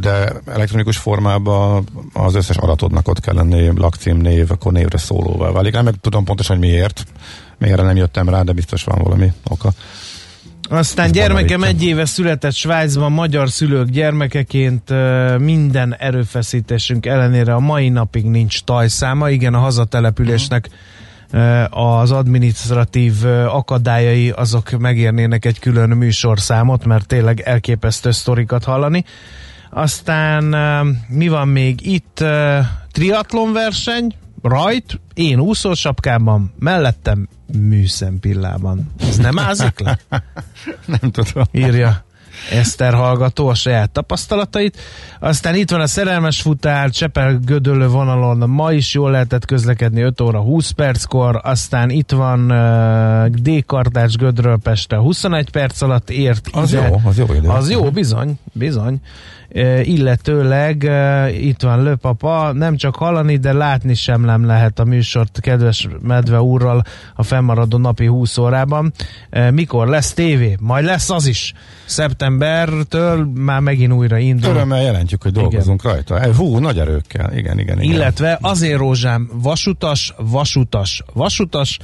[0.00, 5.72] De elektronikus formában az összes adatodnak ott kell lenni, lakcím, név, akkor névre szólóval válik.
[5.72, 7.06] Nem meg tudom pontosan, hogy miért,
[7.58, 9.72] erre nem jöttem rá, de biztos van valami oka.
[10.68, 14.92] Aztán Ez gyermekem egy éve született Svájcban, magyar szülők gyermekeként
[15.38, 19.30] minden erőfeszítésünk ellenére a mai napig nincs tajszáma.
[19.30, 20.68] Igen, a hazatelepülésnek
[21.70, 23.12] az administratív
[23.48, 29.04] akadályai azok megérnének egy külön műsorszámot, mert tényleg elképesztő sztorikat hallani.
[29.70, 30.44] Aztán
[31.08, 32.24] mi van még itt?
[32.92, 34.14] Triatlon verseny,
[34.48, 37.28] rajt, én úszósapkában, mellettem
[37.58, 38.92] műszempillában.
[39.00, 39.98] Ez nem ázik le?
[41.00, 41.44] Nem tudom.
[41.52, 42.04] írja
[42.50, 44.76] Eszter hallgató a saját tapasztalatait.
[45.20, 50.20] Aztán itt van a szerelmes futár, Csepel Gödöllő vonalon ma is jól lehetett közlekedni 5
[50.20, 56.72] óra 20 perckor, aztán itt van uh, D-kartács Gödről Pestre 21 perc alatt ért Az
[56.72, 56.88] ide.
[56.88, 57.48] jó, az jó idő.
[57.48, 59.00] Az jó, bizony, bizony.
[59.82, 60.90] Illetőleg
[61.40, 66.40] itt van Lőpapa, nem csak hallani, de látni sem nem lehet a műsort kedves Medve
[66.40, 66.82] úrral
[67.14, 68.92] a fennmaradó napi 20 órában.
[69.50, 70.56] Mikor lesz tévé?
[70.60, 71.52] Majd lesz az is.
[71.84, 74.50] Szeptembertől már megint újra indul.
[74.50, 75.92] Örömmel jelentjük, hogy dolgozunk igen.
[75.94, 76.34] rajta.
[76.34, 77.36] Hú, nagy erőkkel.
[77.36, 77.94] Igen, igen, igen.
[77.94, 81.78] Illetve azért rózsám vasutas, vasutas, vasutas,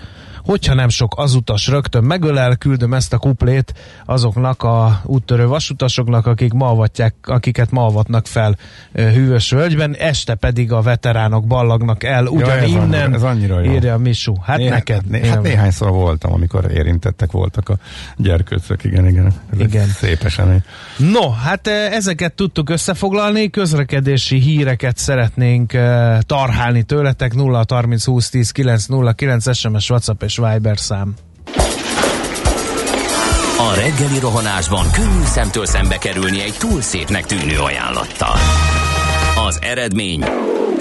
[0.44, 3.74] hogyha nem sok azutas rögtön megölel, küldöm ezt a kuplét
[4.04, 8.56] azoknak a úttörő vasutasoknak, akik ma avatják, akiket ma avatnak fel
[8.92, 13.72] hűvös völgyben, este pedig a veteránok ballagnak el ugyan ez innen, annyira- ez annyira jó.
[13.72, 14.34] írja Misu.
[14.42, 15.06] Hát Néha- neked.
[15.06, 17.76] Né, hát néhányszor voltam, amikor érintettek voltak a
[18.16, 19.32] gyerkőcök, igen, igen.
[19.52, 19.86] Ez Igen.
[19.88, 20.62] Szép esemény.
[20.96, 25.72] No, hát ezeket tudtuk összefoglalni, közlekedési híreket szeretnénk
[26.26, 31.14] tarhálni tőletek, 0 30 20 10 9 0 9 SMS, WhatsApp és Viber szám.
[33.58, 38.36] A reggeli rohanásban könnyű szemtől szembe kerülni egy túl szépnek tűnő ajánlattal.
[39.46, 40.24] Az eredmény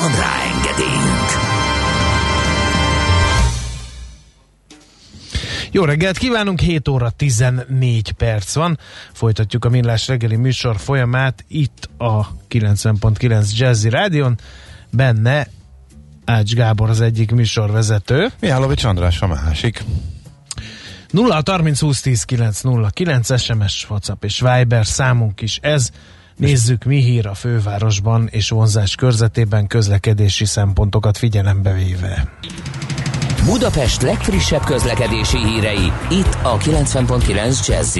[0.00, 1.30] Van rá engedélyünk!
[5.70, 8.78] Jó reggelt kívánunk, 7 óra 14 perc van.
[9.12, 14.38] Folytatjuk a Millás reggeli műsor folyamát itt a 90.9 Jazzy Rádion.
[14.90, 15.48] Benne
[16.24, 18.32] Ács Gábor az egyik műsorvezető.
[18.40, 19.84] Mihálovics András a másik.
[21.10, 25.90] 0 30 20 10 9 0 9 SMS, WhatsApp és Viber számunk is ez.
[26.36, 32.32] Nézzük, mi hír a fővárosban és vonzás körzetében közlekedési szempontokat figyelembe véve.
[33.44, 37.98] Budapest legfrissebb közlekedési hírei, itt a 90.9 jazz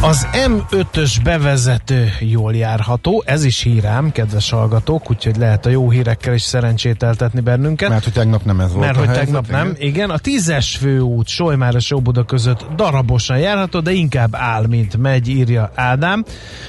[0.00, 6.34] Az M5-ös bevezető jól járható, ez is hírám, kedves hallgatók, úgyhogy lehet a jó hírekkel
[6.34, 7.88] is szerencsételtetni bennünket.
[7.88, 9.88] Mert hogy tegnap nem ez volt Mert a hogy helyzet, tegnap nem, igen.
[9.88, 10.10] igen.
[10.10, 16.24] A tízes főút Solymáros Óbuda között darabosan járható, de inkább áll, mint megy, írja Ádám.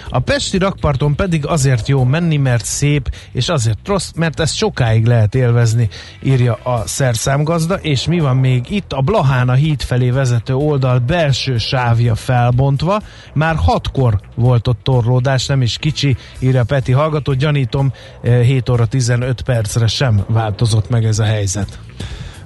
[0.09, 5.05] A Pesti rakparton pedig azért jó menni, mert szép, és azért rossz, mert ezt sokáig
[5.05, 5.89] lehet élvezni,
[6.23, 8.93] írja a szerszámgazda, és mi van még itt?
[8.93, 13.01] A Blahána híd felé vezető oldal belső sávja felbontva,
[13.33, 18.85] már hatkor volt ott torlódás, nem is kicsi, írja Peti hallgató, gyanítom eh, 7 óra
[18.85, 21.79] 15 percre sem változott meg ez a helyzet.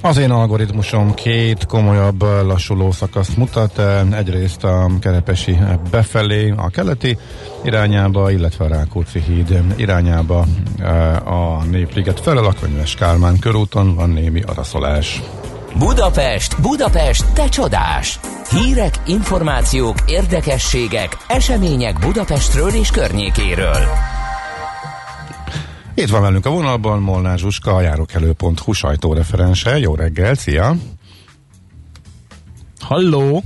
[0.03, 3.81] Az én algoritmusom két komolyabb lassuló szakaszt mutat.
[4.11, 5.57] Egyrészt a Kerepesi
[5.91, 7.17] befelé, a keleti
[7.63, 10.45] irányába, illetve a Rákóczi híd irányába
[11.25, 15.21] a Népliget felel, a Könyves Kálmán körúton van némi araszolás.
[15.77, 18.19] Budapest, Budapest, te csodás!
[18.49, 23.85] Hírek, információk, érdekességek, események Budapestről és környékéről.
[25.93, 29.79] Itt van velünk a vonalban Molnár Zsuska, a járókelő.hu sajtóreferense.
[29.79, 30.75] Jó reggel, szia!
[32.79, 33.43] Halló?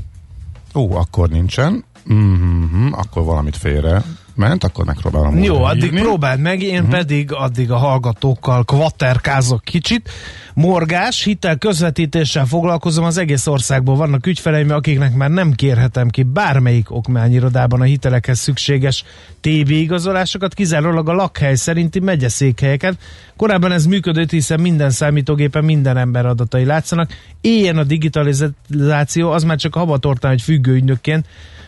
[0.73, 1.85] Ó, akkor nincsen.
[2.13, 4.03] Mm-hmm, akkor valamit félre
[4.35, 5.43] ment, akkor megpróbálom.
[5.43, 5.99] Jó, addig hívni.
[5.99, 6.89] próbáld meg, én uh-huh.
[6.89, 10.09] pedig addig a hallgatókkal kvaterkázok kicsit.
[10.53, 16.91] Morgás, hitel közvetítéssel foglalkozom, az egész országból vannak ügyfeleim, akiknek már nem kérhetem ki bármelyik
[16.91, 19.03] okmányirodában a hitelekhez szükséges
[19.41, 22.97] TB igazolásokat, kizárólag a lakhely szerinti megyeszékhelyeket.
[23.37, 27.09] Korábban ez működött, hiszen minden számítógépen minden ember adatai látszanak.
[27.41, 31.25] Éljen a digitalizáció, az már csak habatortán, hogy függő ügynökként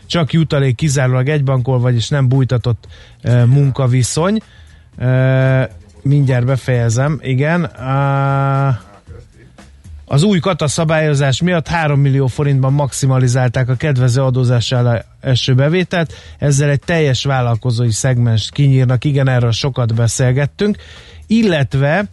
[0.08, 2.88] csak jutalék kizárólag egy bankol, vagyis nem bújtatott
[3.22, 4.42] e, munkaviszony.
[4.98, 5.70] E,
[6.02, 7.64] mindjárt befejezem, igen.
[7.64, 8.80] A,
[10.06, 16.80] az új kataszabályozás miatt 3 millió forintban maximalizálták a kedvező adózással eső bevételt, ezzel egy
[16.80, 20.78] teljes vállalkozói szegmens kinyírnak, igen, erről sokat beszélgettünk,
[21.28, 22.06] illetve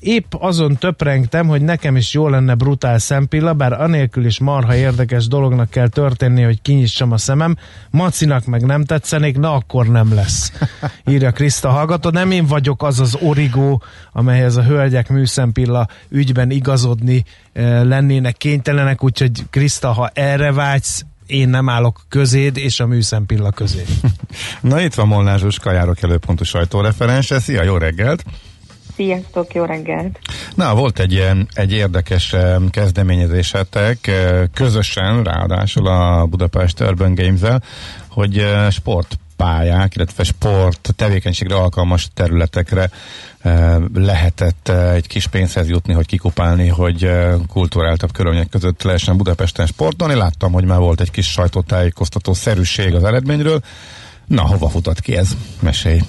[0.00, 5.26] épp azon töprengtem, hogy nekem is jó lenne brutál szempilla, bár anélkül is marha érdekes
[5.26, 7.56] dolognak kell történni, hogy kinyissam a szemem.
[7.90, 10.52] Macinak meg nem tetszenék, na akkor nem lesz.
[11.10, 12.10] Írja Kriszta hallgató.
[12.10, 17.24] Nem én vagyok az az origó, amelyhez a hölgyek műszempilla ügyben igazodni
[17.82, 23.84] lennének kénytelenek, úgyhogy Kriszta, ha erre vágysz, én nem állok közéd és a műszempilla közé.
[24.60, 27.40] Na itt van Molnár Zsuska, járok előpontú sajtóreferense.
[27.40, 28.24] Szia, jó reggelt!
[28.96, 30.18] Sziasztok, jó reggelt!
[30.54, 32.34] Na, volt egy, egy érdekes
[32.70, 34.10] kezdeményezésetek
[34.54, 37.62] közösen, ráadásul a Budapest Urban Games-el,
[38.08, 42.90] hogy sportpályák, illetve sport tevékenységre alkalmas területekre
[43.94, 47.10] lehetett egy kis pénzhez jutni, hogy kikupálni, hogy
[47.48, 50.14] kulturáltabb körülmények között lehessen Budapesten sportolni.
[50.14, 53.60] Láttam, hogy már volt egy kis sajtótájékoztató szerűség az eredményről.
[54.26, 55.36] Na, hova futott ki ez?
[55.60, 56.00] Mesélj!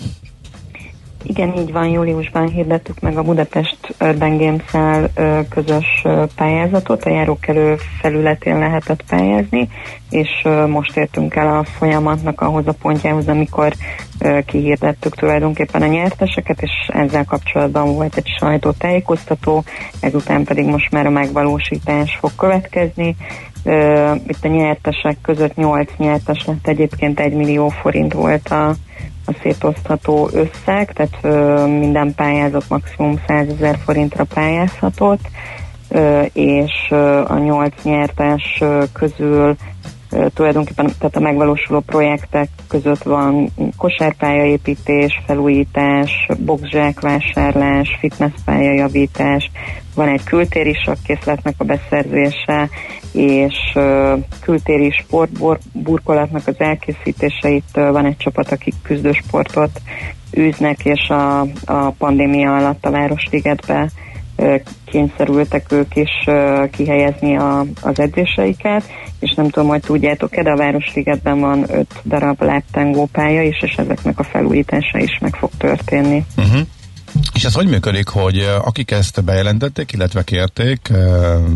[1.30, 4.72] Igen, így van, júliusban hirdettük meg a Budapest Urban games
[5.50, 6.04] közös
[6.36, 9.70] pályázatot, a járókelő felületén lehetett pályázni,
[10.10, 10.30] és
[10.68, 13.74] most értünk el a folyamatnak ahhoz a pontjához, amikor
[14.46, 19.64] kihirdettük tulajdonképpen a nyerteseket, és ezzel kapcsolatban volt egy sajtótájékoztató,
[20.00, 23.16] ezután pedig most már a megvalósítás fog következni.
[24.28, 28.74] Itt a nyertesek között 8 nyertes lett, egyébként 1 millió forint volt a
[29.28, 35.30] a szétosztható összeg, tehát ö, minden pályázat maximum 100 ezer forintra pályázhatott,
[35.90, 39.56] ö, és ö, a nyolc nyertes ö, közül
[40.34, 49.52] tulajdonképpen tehát a megvalósuló projektek között van kosárpályaépítés, felújítás, boxzsák vásárlás, fitnesspályajavítás,
[49.96, 52.70] van egy kültéri sakkészletnek a beszerzése,
[53.12, 53.78] és
[54.42, 57.50] kültéri sportburkolatnak az elkészítése.
[57.50, 59.82] Itt van egy csapat, akik küzdősportot
[60.38, 63.90] űznek, és a, a pandémia alatt a Városligetbe
[64.86, 66.30] kényszerültek ők is
[66.72, 68.84] kihelyezni a, az edzéseiket,
[69.20, 74.20] és nem tudom, hogy tudjátok-e, de a Városligetben van öt darab láptengópálya is, és ezeknek
[74.20, 76.26] a felújítása is meg fog történni.
[76.38, 76.62] Uh-huh.
[77.34, 80.92] És ez hogy működik, hogy akik ezt bejelentették, illetve kérték,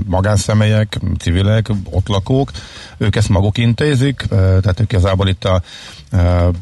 [0.05, 2.51] magánszemélyek, civilek, ott lakók,
[2.97, 5.61] ők ezt maguk intézik, tehát ők igazából itt a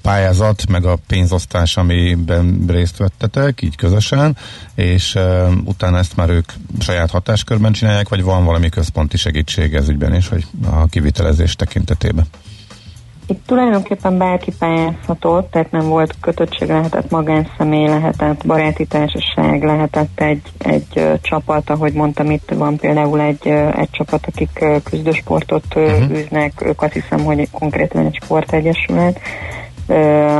[0.01, 4.37] pályázat, meg a pénzosztás, amiben részt vettetek, így közösen,
[4.75, 5.17] és
[5.63, 10.27] utána ezt már ők saját hatáskörben csinálják, vagy van valami központi segítség ez ügyben is,
[10.27, 12.25] hogy a kivitelezés tekintetében?
[13.29, 20.41] Itt tulajdonképpen bárki pályázhatott, tehát nem volt kötöttség, lehetett magánszemély, lehetett baráti társaság, lehetett egy,
[20.57, 26.11] egy csapat, ahogy mondtam, itt van például egy, egy csapat, akik küzdősportot uh-huh.
[26.11, 29.19] űznek, ők azt hiszem, hogy konkrétan egy sportegyesület.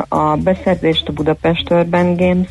[0.08, 2.50] A beszerzést a Budapest Urban Games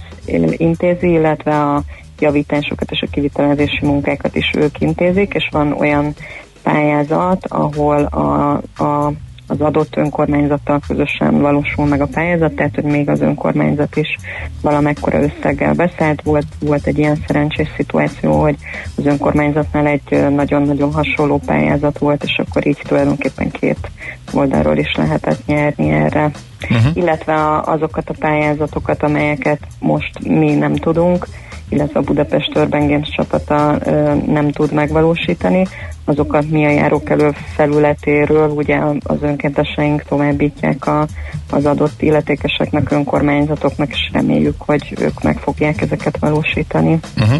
[0.56, 1.82] intézi, illetve a
[2.18, 6.14] javításokat és a kivitelezési munkákat is ők intézik, és van olyan
[6.62, 8.52] pályázat, ahol a,
[8.84, 9.12] a
[9.48, 14.16] az adott önkormányzattal közösen valósul meg a pályázat, tehát hogy még az önkormányzat is
[14.62, 16.22] valamekkora összeggel beszállt.
[16.22, 18.56] Volt, volt egy ilyen szerencsés szituáció, hogy
[18.96, 23.90] az önkormányzatnál egy nagyon-nagyon hasonló pályázat volt, és akkor így tulajdonképpen két
[24.32, 26.30] oldalról is lehetett nyerni erre.
[26.70, 26.90] Uh-huh.
[26.94, 31.26] Illetve azokat a pályázatokat, amelyeket most mi nem tudunk,
[31.68, 33.78] illetve a Budapest Urban Games csapata
[34.26, 35.66] nem tud megvalósítani,
[36.08, 41.06] azokat mi a járókelő felületéről, ugye az önkénteseink továbbítják a,
[41.50, 46.98] az adott illetékeseknek, önkormányzatoknak, és reméljük, hogy ők meg fogják ezeket valósítani.
[47.16, 47.36] Uh-huh.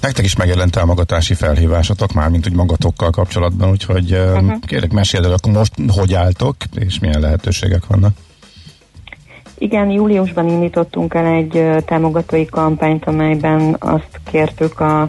[0.00, 4.58] Nektek is megjelent támogatási felhívásatok, már mint úgy magatokkal kapcsolatban, úgyhogy uh-huh.
[4.66, 8.12] kérlek mesélj el, akkor most hogy álltok, és milyen lehetőségek vannak?
[9.58, 15.08] Igen, júliusban indítottunk el egy támogatói kampányt, amelyben azt kértük a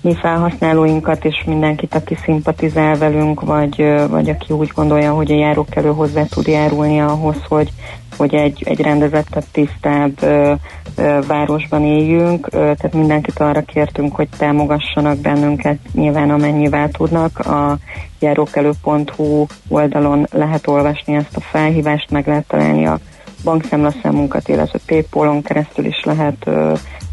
[0.00, 5.88] mi felhasználóinkat és mindenkit, aki szimpatizál velünk, vagy, vagy aki úgy gondolja, hogy a járókelő
[5.88, 7.72] hozzá tud járulni ahhoz, hogy,
[8.16, 10.52] hogy egy, egy rendezettebb, tisztább ö,
[10.96, 17.38] ö, városban éljünk, ö, tehát mindenkit arra kértünk, hogy támogassanak bennünket nyilván amennyivel tudnak.
[17.38, 17.76] A
[18.20, 22.98] járókelő.hu oldalon lehet olvasni ezt a felhívást, meg lehet találni a
[23.44, 26.50] bankszámlaszámunkat, illetve Paypal-on keresztül is lehet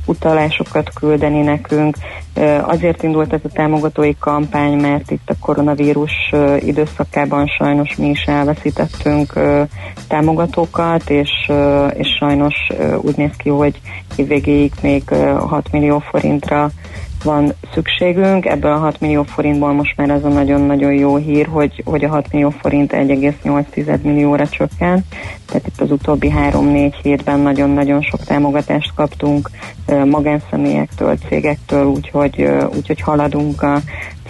[0.06, 1.96] utalásokat küldeni nekünk.
[2.62, 9.34] Azért indult ez a támogatói kampány, mert itt a koronavírus időszakában sajnos mi is elveszítettünk
[10.08, 11.52] támogatókat, és,
[11.94, 12.56] és sajnos
[13.02, 13.80] úgy néz ki, hogy
[14.16, 16.72] évvégéig még 6 millió forintra
[17.24, 18.46] van szükségünk.
[18.46, 22.10] Ebből a 6 millió forintból most már ez a nagyon-nagyon jó hír, hogy, hogy a
[22.10, 25.06] 6 millió forint 1,8 millióra csökken.
[25.46, 29.50] Tehát itt az utóbbi 3-4 hétben nagyon-nagyon sok támogatást kaptunk
[30.06, 33.80] magánszemélyektől, cégektől, úgyhogy, úgyhogy haladunk a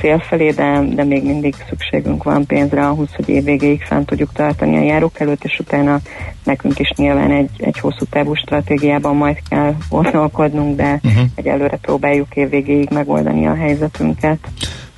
[0.01, 4.77] cél felé, de, de még mindig szükségünk van pénzre ahhoz, hogy évvégéig fent tudjuk tartani
[4.77, 5.99] a járók előtt, és utána
[6.43, 11.23] nekünk is nyilván egy, egy hosszú távú stratégiában majd kell gondolkodnunk, de uh-huh.
[11.35, 14.39] egyelőre próbáljuk évvégéig megoldani a helyzetünket.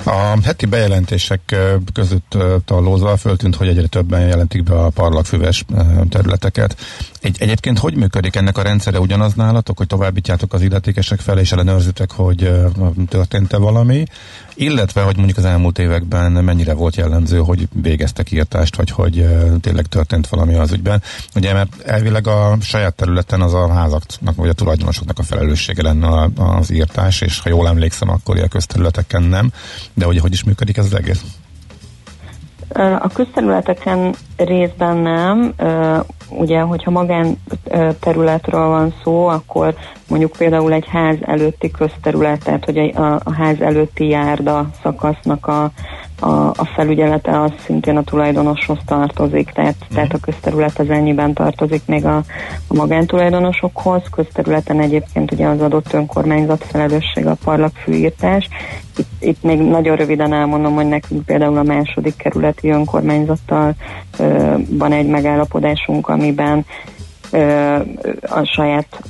[0.05, 1.55] A heti bejelentések
[1.93, 5.65] között tallózva föltűnt, hogy egyre többen jelentik be a parlagfüves
[6.09, 6.77] területeket.
[7.21, 11.51] Egy, egyébként hogy működik ennek a rendszere ugyanaz nálatok, hogy továbbítjátok az illetékesek felé és
[11.51, 12.51] ellenőrzitek, hogy
[13.09, 14.05] történt-e valami,
[14.55, 19.27] illetve, hogy mondjuk az elmúlt években mennyire volt jellemző, hogy végeztek írtást, vagy hogy
[19.61, 21.01] tényleg történt valami az ügyben.
[21.35, 26.29] Ugye, mert elvileg a saját területen az a házaknak, vagy a tulajdonosoknak a felelőssége lenne
[26.35, 29.51] az írtás, és ha jól emlékszem, akkor a közterületeken nem.
[29.93, 31.23] De hogy hogy is működik ez az egész?
[32.99, 35.53] A közterületeken részben nem.
[36.29, 37.37] Ugye, hogyha magán
[37.99, 39.75] területről van szó, akkor
[40.07, 45.71] mondjuk például egy ház előtti közterület, tehát hogy a, ház előtti járda szakasznak a,
[46.23, 49.95] a, a felügyelete az szintén a tulajdonoshoz tartozik, tehát, mm.
[49.95, 52.15] tehát a közterület az ennyiben tartozik még a,
[52.67, 58.49] a magántulajdonosokhoz, közterületen egyébként ugye az adott önkormányzat felelősség a parlagfűírtás.
[58.97, 63.73] Itt, itt még nagyon röviden elmondom, hogy nekünk például a második kerületi önkormányzattal
[64.19, 66.65] ö, van egy megállapodásunk, amiben
[68.21, 69.01] a saját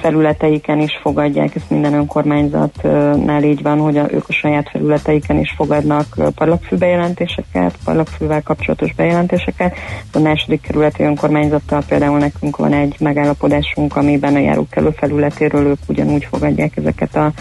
[0.00, 5.54] felületeiken is fogadják, ezt minden önkormányzatnál így van, hogy a, ők a saját felületeiken is
[5.56, 9.76] fogadnak parlagfű bejelentéseket, parlagfűvel kapcsolatos bejelentéseket.
[10.12, 16.26] A második kerületi önkormányzattal például nekünk van egy megállapodásunk, amiben a járókelő felületéről ők ugyanúgy
[16.30, 17.32] fogadják ezeket a,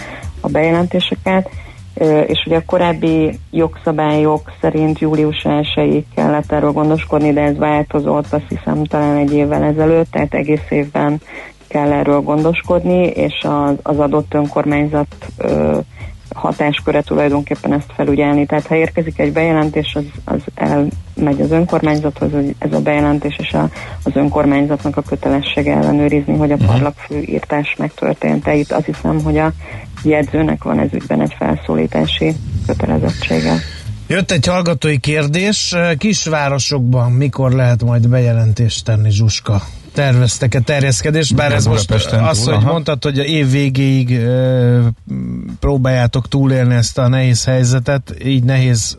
[0.41, 1.49] a bejelentéseket
[2.27, 5.43] és ugye a korábbi jogszabályok szerint július
[5.75, 10.69] 1 kellett erről gondoskodni, de ez változott azt hiszem talán egy évvel ezelőtt, tehát egész
[10.69, 11.21] évben
[11.67, 15.15] kell erről gondoskodni, és az, az adott önkormányzat
[16.33, 18.45] hatásköre tulajdonképpen ezt felügyelni.
[18.45, 23.69] Tehát ha érkezik egy bejelentés, az, az elmegy az önkormányzathoz, ez a bejelentés, és a,
[24.03, 26.65] az önkormányzatnak a kötelessége ellenőrizni, hogy a mhm.
[26.65, 28.55] parlagfő írtás megtörtént-e.
[28.55, 29.51] Itt azt hiszem, hogy a
[30.03, 32.35] jegyzőnek van ez ügyben egy felszólítási
[32.65, 33.59] kötelezettsége.
[34.07, 39.61] Jött egy hallgatói kérdés, kisvárosokban mikor lehet majd bejelentést tenni, Zsuska?
[39.93, 42.71] terveztek-e terjeszkedést, bár ez most az, hogy aha.
[42.71, 44.79] mondtad, hogy a év végéig e,
[45.59, 48.97] próbáljátok túlélni ezt a nehéz helyzetet, így nehéz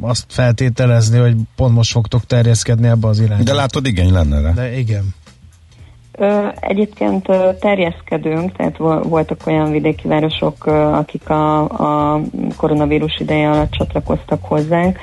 [0.00, 3.44] azt feltételezni, hogy pont most fogtok terjeszkedni ebbe az irányba.
[3.44, 4.50] De látod, igény lenne rá.
[4.50, 5.14] De igen.
[6.60, 7.28] Egyébként
[7.60, 12.20] terjeszkedünk, tehát voltak olyan vidéki városok, akik a, a
[12.56, 14.98] koronavírus ideje alatt csatlakoztak hozzánk.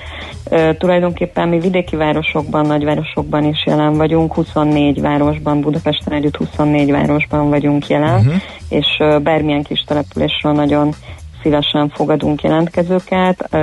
[0.78, 7.88] Tulajdonképpen mi vidéki városokban, nagyvárosokban is jelen vagyunk, 24 városban, Budapesten együtt 24 városban vagyunk
[7.88, 8.42] jelen, uh-huh.
[8.70, 8.88] és
[9.24, 10.94] bármilyen kis településről nagyon
[11.42, 13.56] szívesen fogadunk jelentkezőket.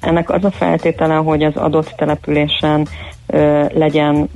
[0.00, 2.86] Ennek az a feltétele, hogy az adott településen
[3.74, 4.28] legyen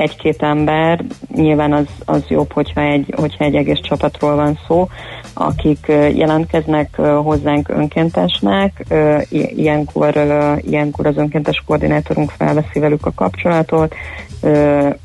[0.00, 4.88] egy-két ember, nyilván az, az jobb, hogyha egy, hogyha egy egész csapatról van szó,
[5.34, 8.86] akik jelentkeznek hozzánk önkéntesnek,
[9.30, 10.14] ilyenkor,
[10.60, 13.94] ilyenkor az önkéntes koordinátorunk felveszi velük a kapcsolatot,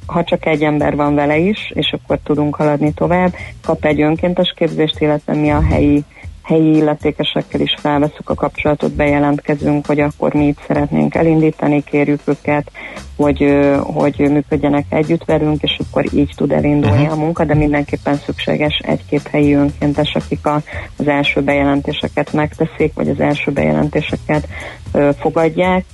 [0.06, 3.34] ha csak egy ember van vele is, és akkor tudunk haladni tovább,
[3.64, 6.04] kap egy önkéntes képzést, illetve mi a helyi
[6.46, 12.72] helyi illetékesekkel is felveszük a kapcsolatot, bejelentkezünk, hogy akkor mi itt szeretnénk elindítani, kérjük őket,
[13.16, 17.20] hogy, hogy működjenek együtt velünk, és akkor így tud elindulni uh-huh.
[17.20, 20.62] a munka, de mindenképpen szükséges egy-két helyi önkéntes, akik a,
[20.98, 24.48] az első bejelentéseket megteszik, vagy az első bejelentéseket
[24.92, 25.86] ö, fogadják,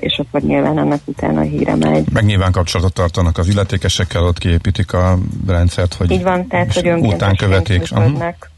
[0.00, 2.04] és akkor nyilván ennek utána a híre megy.
[2.12, 6.88] Meg nyilván kapcsolatot tartanak az illetékesekkel, ott kiépítik a rendszert, hogy Így van, tehát, hogy
[6.88, 7.82] után követik.
[7.90, 8.12] Uh-huh.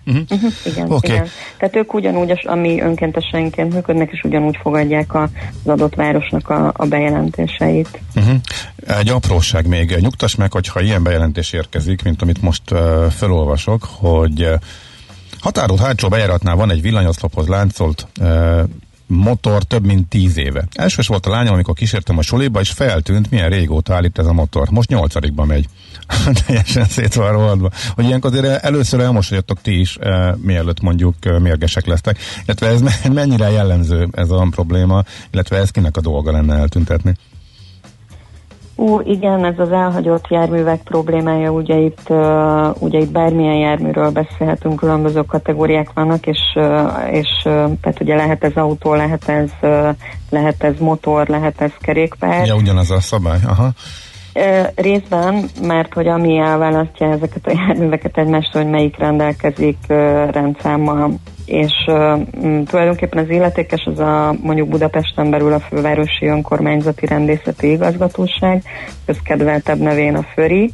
[0.06, 0.22] Uh-huh.
[0.30, 0.52] Uh-huh.
[0.64, 1.10] Igen, okay.
[1.10, 1.26] igen.
[1.58, 5.28] Tehát ők ugyanúgy, ami önkéntesenként működnek, és ugyanúgy fogadják az
[5.64, 8.00] adott városnak a, a bejelentéseit.
[8.14, 8.34] Uh-huh.
[8.86, 14.42] Egy apróság még, nyugtass meg, hogyha ilyen bejelentés érkezik, mint amit most uh, felolvasok, hogy
[14.42, 14.52] uh,
[15.40, 18.06] határolt hátsó bejáratnál van egy villanyoszlophoz láncolt
[19.06, 20.66] motor több mint tíz éve.
[20.72, 24.32] Elsős volt a lányom, amikor kísértem a suliba, és feltűnt, milyen régóta állít ez a
[24.32, 24.68] motor.
[24.70, 25.68] Most nyolcadikba megy.
[26.46, 27.70] Teljesen szét van rohadva.
[27.94, 32.18] Hogy ilyenkor azért először elmosolyodtok ti is, e, mielőtt mondjuk e, mérgesek lesztek.
[32.44, 32.82] Illetve ez
[33.12, 37.14] mennyire jellemző ez a probléma, illetve ez kinek a dolga lenne eltüntetni?
[38.76, 44.76] Ú, igen, ez az elhagyott járművek problémája, ugye itt, uh, ugye itt bármilyen járműről beszélhetünk,
[44.76, 49.88] különböző kategóriák vannak, és, uh, és uh, tehát ugye lehet ez autó, lehet ez, uh,
[50.30, 52.46] lehet ez motor, lehet ez kerékpár.
[52.46, 53.68] Ja, ugyanaz a szabály, aha.
[54.74, 59.78] Részben, mert hogy ami elválasztja ezeket a járműveket egymástól, hogy melyik rendelkezik
[60.30, 61.14] rendszámmal,
[61.46, 62.20] és uh,
[62.64, 68.62] tulajdonképpen az illetékes az a mondjuk Budapesten belül a fővárosi önkormányzati rendészeti igazgatóság,
[69.06, 70.70] közkedveltebb nevén a FÖRI,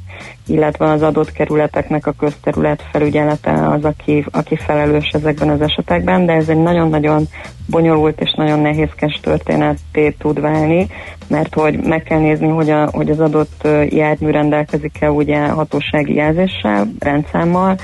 [0.47, 6.33] illetve az adott kerületeknek a közterület felügyelete az, aki, aki felelős ezekben az esetekben, de
[6.33, 7.29] ez egy nagyon-nagyon
[7.67, 10.87] bonyolult és nagyon nehézkes történetét tud válni,
[11.29, 16.93] mert hogy meg kell nézni, hogy, a, hogy az adott jármű rendelkezik-e ugye hatósági jelzéssel,
[16.99, 17.77] rendszámmal,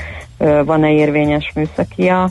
[0.64, 2.30] van-e érvényes műszakia,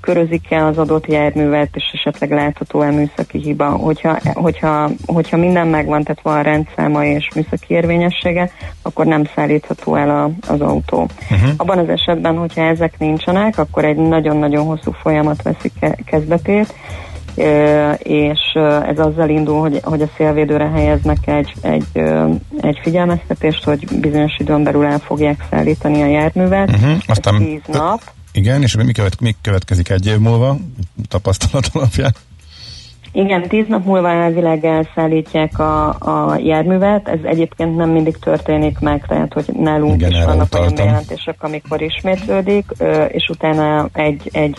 [0.00, 3.68] körözik-e az adott járművet, és esetleg látható-e műszaki hiba.
[3.68, 8.50] Hogyha, hogyha, hogyha minden megvan, tehát van rendszáma és műszaki érvényessége,
[8.82, 11.08] akkor nem szállítható el a, az autó.
[11.30, 11.50] Uh-huh.
[11.56, 15.72] Abban az esetben, hogyha ezek nincsenek, akkor egy nagyon-nagyon hosszú folyamat veszik
[16.04, 16.74] kezdetét,
[17.98, 18.40] és
[18.88, 22.02] ez azzal indul, hogy, hogy a szélvédőre helyeznek egy, egy,
[22.60, 26.70] egy figyelmeztetést, hogy bizonyos időn belül el fogják szállítani a járművet.
[26.70, 26.98] Uh-huh.
[27.06, 28.00] Aztán tíz nap.
[28.38, 30.56] Igen, és mi, követ, mi következik egy év múlva
[31.08, 32.14] tapasztalat alapján?
[33.12, 39.04] Igen, tíz nap múlva elvileg elszállítják a, a járművet, ez egyébként nem mindig történik meg,
[39.08, 42.64] tehát hogy nálunk Igen, is vannak olyan bejelentések, amikor ismétlődik,
[43.08, 44.56] és utána egy, egy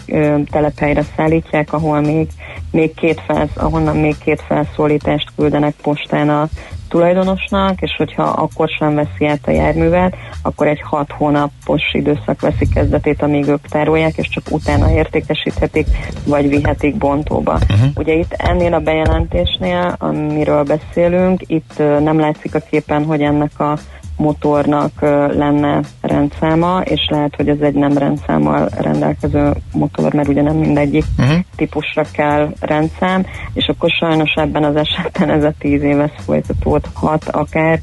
[0.51, 2.27] telephelyre szállítják, ahol még,
[2.71, 6.49] még két felsz, ahonnan még két felszólítást küldenek postán a
[6.89, 12.67] tulajdonosnak, és hogyha akkor sem veszi át a járművet, akkor egy hat hónapos időszak veszi
[12.73, 15.87] kezdetét, amíg ők tárolják, és csak utána értékesíthetik,
[16.25, 17.53] vagy vihetik bontóba.
[17.53, 17.89] Uh-huh.
[17.95, 23.77] Ugye itt ennél a bejelentésnél, amiről beszélünk, itt nem látszik a képen, hogy ennek a
[24.20, 25.01] motornak
[25.34, 31.05] lenne rendszáma, és lehet, hogy ez egy nem rendszámmal rendelkező motor, mert ugye nem mindegyik
[31.17, 31.38] uh-huh.
[31.55, 37.80] típusra kell rendszám, és akkor sajnos ebben az esetben ez a tíz éves folytatódhat akár,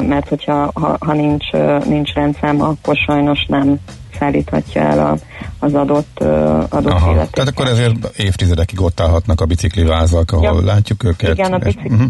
[0.00, 1.50] mert hogyha ha, ha nincs,
[1.86, 3.78] nincs rendszáma, akkor sajnos nem
[4.18, 5.16] szállíthatja el a,
[5.58, 6.20] az adott,
[6.68, 7.26] adott Aha.
[7.30, 10.64] Tehát akkor ezért évtizedekig ott állhatnak a biciklivázak, ahol ja.
[10.64, 11.38] látjuk őket.
[11.38, 12.06] Igen, a bicikli, uh-huh.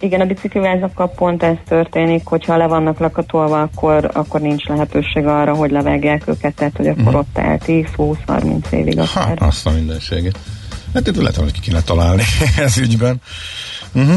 [0.00, 5.54] Igen, a biciklivázakkal pont ez történik, hogyha le vannak lakatolva, akkor, akkor nincs lehetőség arra,
[5.54, 7.18] hogy levágják őket, tehát hogy akkor uh-huh.
[7.18, 9.38] ott el 10-20-30 évig akár.
[9.38, 10.38] Ha, azt a mindenséget.
[10.94, 12.22] Hát itt lehet, hogy ki kéne találni
[12.56, 13.20] ez ügyben.
[13.94, 14.16] Uh-huh.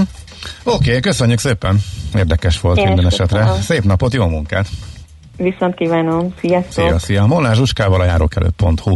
[0.63, 1.79] Oké, okay, köszönjük szépen.
[2.15, 3.39] Érdekes volt Én minden esetre.
[3.39, 3.61] Köszönöm.
[3.61, 4.67] Szép napot, jó munkát!
[5.37, 6.85] Viszont kívánom, sziasztok!
[6.85, 7.25] Szia, szia!
[7.25, 8.95] Molnár Zsuskával a járókelő.hu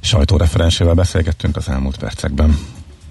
[0.00, 2.58] sajtóreferensével beszélgettünk az elmúlt percekben.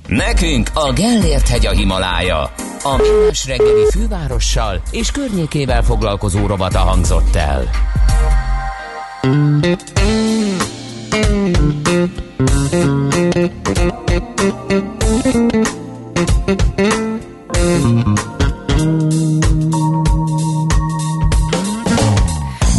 [0.08, 2.54] Nekünk a Gellért hegy a Himalája.
[2.84, 7.70] A millás reggeli fővárossal és környékével foglalkozó rovata hangzott el.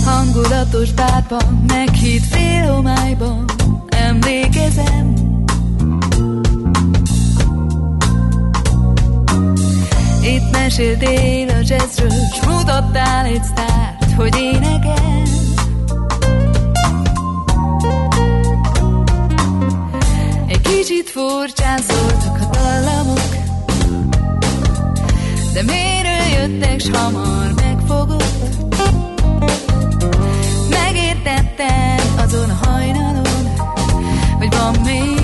[0.05, 2.35] Hangulatos bárban, meghitt
[2.67, 3.45] homályban,
[3.89, 5.32] emlékezem,
[10.63, 15.23] meséltél a jazzről, s mutattál egy sztárt, hogy énekel.
[20.47, 23.31] Egy kicsit furcsán szóltak a dallamok,
[25.53, 28.55] de miről jöttek, s hamar megfogott.
[30.69, 33.55] Megértettem azon a hajnalon,
[34.39, 35.22] hogy van még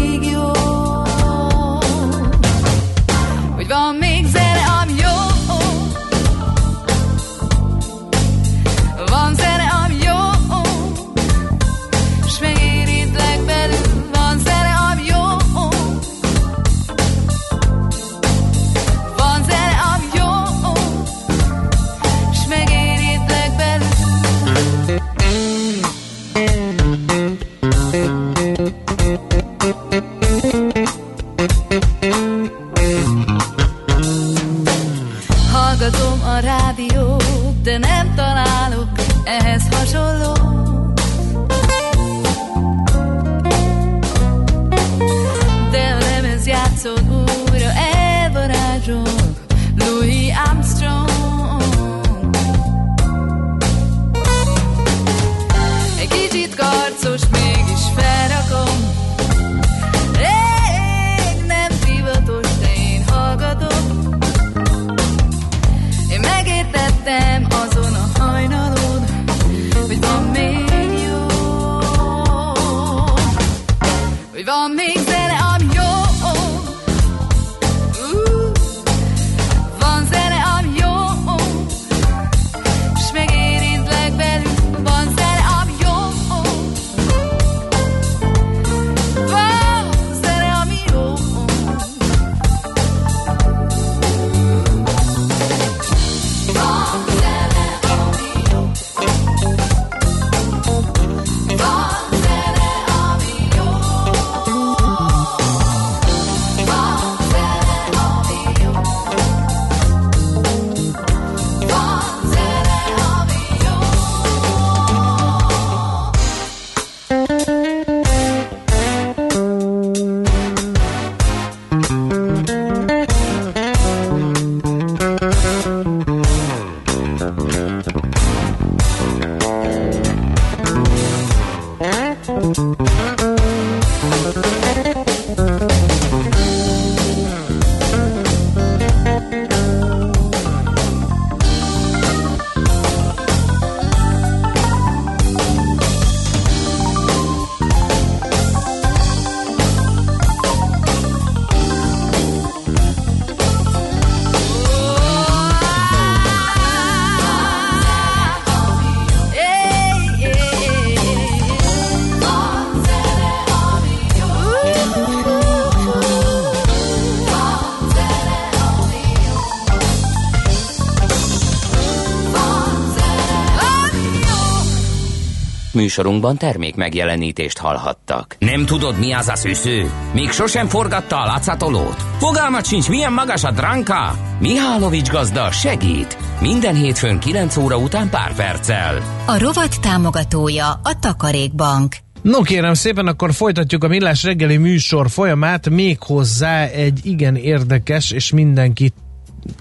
[175.99, 178.37] műsorunkban termék megjelenítést hallhattak.
[178.39, 179.91] Nem tudod, mi az a szűző?
[180.13, 182.03] Még sosem forgatta a látszatolót?
[182.19, 184.19] Fogalmat sincs, milyen magas a dránka?
[184.41, 186.19] Mihálovics gazda segít!
[186.41, 188.95] Minden hétfőn 9 óra után pár perccel.
[189.27, 191.97] A rovat támogatója a Takarékbank.
[192.23, 198.11] No kérem szépen, akkor folytatjuk a Millás reggeli műsor folyamát, még hozzá egy igen érdekes,
[198.11, 198.93] és mindenki,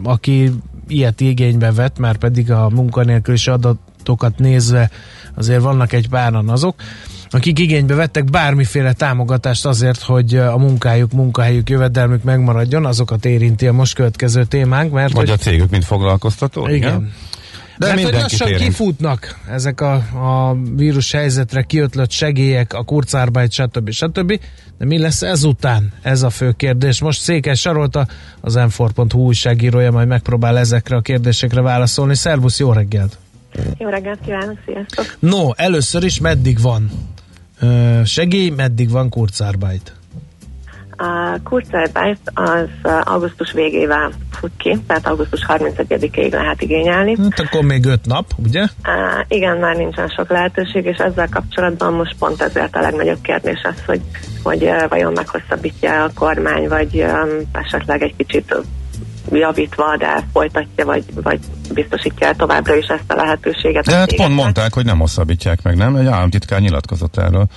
[0.03, 0.51] aki
[0.87, 4.89] ilyet igénybe vett, már pedig a munkanélkülis adatokat nézve
[5.37, 6.75] azért vannak egy páran azok,
[7.29, 13.73] akik igénybe vettek bármiféle támogatást azért, hogy a munkájuk, munkahelyük, jövedelmük megmaradjon, azokat érinti a
[13.73, 16.67] most következő témánk, mert Vagy hogy, a cégük, mint foglalkoztató?
[16.67, 16.75] igen.
[16.77, 17.13] igen.
[17.77, 18.63] De Mert hogy lassan érint.
[18.63, 23.89] kifutnak ezek a, a vírus helyzetre kiötlött segélyek, a kurzarbeit, stb.
[23.91, 24.39] stb.
[24.77, 25.93] De mi lesz ezután?
[26.01, 27.01] Ez a fő kérdés.
[27.01, 28.07] Most Székes Sarolta,
[28.41, 32.15] az m újságírója majd megpróbál ezekre a kérdésekre válaszolni.
[32.15, 33.17] Szervusz, jó reggelt!
[33.77, 35.15] Jó reggelt kívánok, sziasztok!
[35.19, 36.91] No, először is meddig van
[37.61, 39.97] ö, segély, meddig van kurzarbeit?
[40.99, 47.15] A Kurzarbeit az uh, augusztus végével fut ki, tehát augusztus 31-ig lehet igényelni.
[47.21, 48.61] Hát akkor még öt nap, ugye?
[48.61, 53.61] Uh, igen, már nincsen sok lehetőség, és ezzel kapcsolatban most pont ezért a legnagyobb kérdés
[53.63, 54.01] az, hogy,
[54.43, 58.55] hogy uh, vajon meghosszabbítja a kormány, vagy um, esetleg egy kicsit
[59.31, 61.39] javítva, de folytatja, vagy, vagy
[61.73, 63.85] biztosítja el továbbra is ezt a lehetőséget.
[63.85, 65.95] De hát pont mondták, hogy nem hosszabbítják meg, nem?
[65.95, 67.47] Egy államtitkár nyilatkozott erről.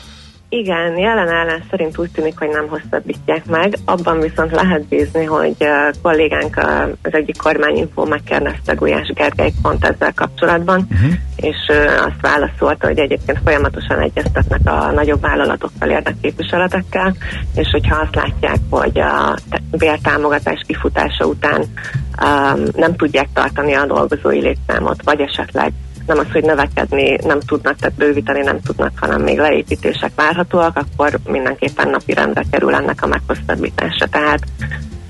[0.53, 3.74] Igen, jelen ellen szerint úgy tűnik, hogy nem hosszabbítják meg.
[3.84, 6.57] Abban viszont lehet bízni, hogy uh, kollégánk
[7.03, 11.12] az egyik kormányinfó megkérdezte Gulyás Gergely pont ezzel kapcsolatban, uh-huh.
[11.36, 11.57] és
[11.98, 17.14] azt válaszolta, hogy egyébként folyamatosan egyeztetnek a nagyobb vállalatokkal, érdekképviseletekkel,
[17.55, 19.36] és hogyha azt látják, hogy a
[19.70, 25.72] bértámogatás kifutása után um, nem tudják tartani a dolgozói létszámot, vagy esetleg
[26.14, 31.18] nem az, hogy növekedni nem tudnak, tehát bővíteni nem tudnak, hanem még leépítések várhatóak, akkor
[31.24, 34.06] mindenképpen napi rendre kerül ennek a meghosszabbítása.
[34.06, 34.40] Tehát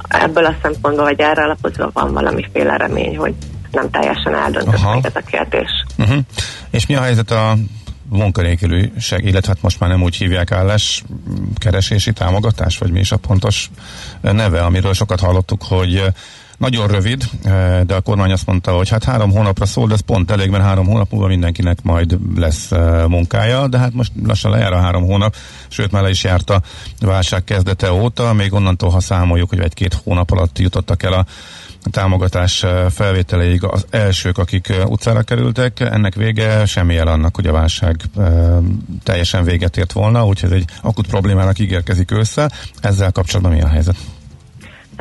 [0.08, 3.34] ebből a szempontból, vagy erre alapozva van valamiféle remény, hogy
[3.70, 5.84] nem teljesen eldöntött még ez a kérdés.
[5.98, 6.18] Uh-huh.
[6.70, 7.56] És mi a helyzet a
[8.08, 11.04] munkanélküliség, illetve hát most már nem úgy hívják állás
[11.54, 13.70] keresési támogatás, vagy mi is a pontos
[14.20, 16.04] neve, amiről sokat hallottuk, hogy
[16.60, 20.00] nagyon rövid, eh, de a kormány azt mondta, hogy hát három hónapra szól, de ez
[20.00, 24.50] pont elég, mert három hónap múlva mindenkinek majd lesz eh, munkája, de hát most lassan
[24.50, 25.36] lejár a három hónap,
[25.68, 26.62] sőt már le is járt a
[27.00, 31.26] válság kezdete óta, még onnantól, ha számoljuk, hogy egy-két hónap alatt jutottak el a
[31.90, 37.52] támogatás eh, felvételeig az elsők, akik utcára kerültek, ennek vége semmi jel annak, hogy a
[37.52, 37.96] válság
[39.02, 42.50] teljesen véget ért volna, úgyhogy ez egy akut problémának ígérkezik össze.
[42.80, 43.96] Ezzel kapcsolatban mi a helyzet?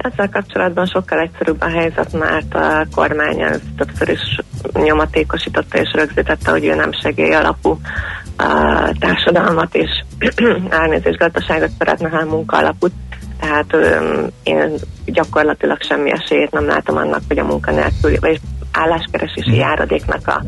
[0.01, 4.39] Ezzel kapcsolatban sokkal egyszerűbb a helyzet, mert a kormány ez többször is
[4.73, 9.89] nyomatékosította és rögzítette, hogy ő nem segély alapú uh, társadalmat és
[10.69, 12.91] elnézés gazdaságot szeretne, hanem munka alapút.
[13.39, 14.73] Tehát um, én
[15.05, 18.39] gyakorlatilag semmi esélyét nem látom annak, hogy a munkanélkül, vagy
[18.71, 20.43] álláskeresési járadéknak a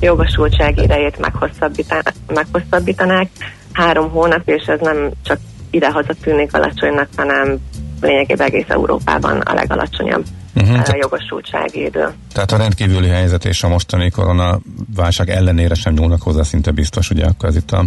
[0.00, 3.28] jogosultság idejét meghosszabbítanák, meghosszabbítanák.
[3.72, 5.38] Három hónap, és ez nem csak
[5.70, 7.58] idehaza tűnik alacsonynak, hanem
[8.00, 10.24] lényegében egész Európában a legalacsonyabb
[10.62, 10.70] Mhm.
[10.70, 10.98] uh-huh.
[10.98, 12.12] jogosultsági idő.
[12.32, 17.24] Tehát a rendkívüli helyzet és a mostani koronaválság ellenére sem nyúlnak hozzá, szinte biztos, ugye
[17.24, 17.84] akkor ez itt a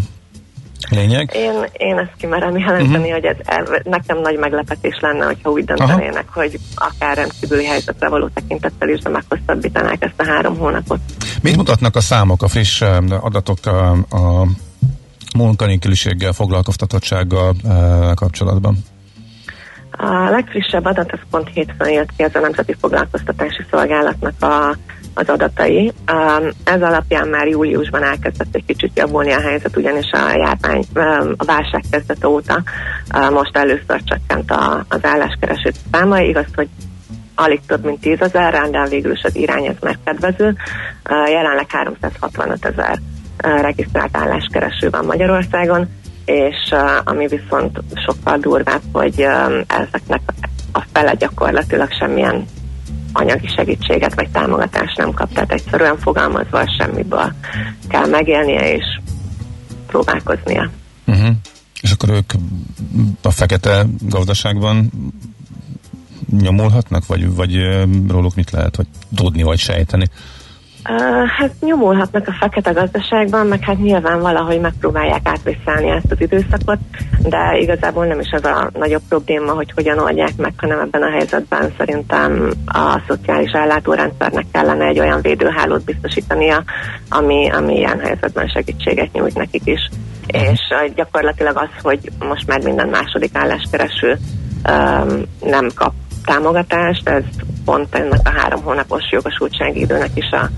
[0.90, 1.32] lényeg.
[1.34, 3.12] Én, én ezt kimerem jelenteni, uh-huh.
[3.12, 6.40] hogy ez el, nekem nagy meglepetés lenne, hogyha úgy döntenének, Aha.
[6.40, 11.00] hogy akár rendkívüli helyzetre való tekintettel is, de meghosszabbítanák ezt a három hónapot.
[11.42, 14.48] Mit mutatnak a számok, a friss eh, adatok a, a
[15.36, 18.78] munkanélküliséggel, foglalkoztatottsággal eh, kapcsolatban?
[20.02, 24.76] A legfrissebb adat az pont hétfőn jött ki, ez a Nemzeti Foglalkoztatási Szolgálatnak a,
[25.14, 25.92] az adatai.
[26.12, 31.34] Um, ez alapján már júliusban elkezdett egy kicsit javulni a helyzet, ugyanis a járvány, um,
[31.38, 32.64] a válság kezdete óta
[33.16, 34.52] uh, most először csökkent
[34.88, 36.20] az álláskereső száma.
[36.20, 36.68] Igaz, hogy
[37.36, 39.98] alig több mint 10 ezer, de végül is az irány ez már.
[40.10, 43.00] Uh, jelenleg 365 ezer
[43.44, 45.88] uh, regisztrált álláskereső van Magyarországon,
[46.30, 50.22] és uh, ami viszont sokkal durvább, hogy um, ezeknek
[50.72, 52.46] a fele gyakorlatilag semmilyen
[53.14, 57.34] anyagi segítséget vagy támogatást nem kap, tehát egyszerűen fogalmazva semmiből
[57.88, 58.86] kell megélnie és
[59.88, 60.70] próbálkoznia.
[61.08, 61.36] Uh-huh.
[61.82, 62.34] És akkor ők
[63.22, 64.92] a fekete gazdaságban
[66.32, 67.56] nyomulhatnak, vagy, vagy
[68.08, 70.10] róluk mit lehet, vagy tudni, vagy sejteni?
[70.84, 76.78] Hát nyomulhatnak a fekete gazdaságban, meg hát nyilván valahogy megpróbálják átvészelni ezt az időszakot,
[77.20, 81.12] de igazából nem is az a nagyobb probléma, hogy hogyan oldják meg, hanem ebben a
[81.12, 86.64] helyzetben szerintem a szociális ellátórendszernek kellene egy olyan védőhálót biztosítania,
[87.10, 89.90] ami, ami ilyen helyzetben segítséget nyújt nekik is.
[90.28, 90.60] És
[90.96, 94.18] gyakorlatilag az, hogy most már minden második álláskereső
[94.70, 95.94] um, nem kap
[96.26, 97.24] támogatást, ez
[97.66, 100.50] pont ennek a három hónapos jogosultsági időnek is a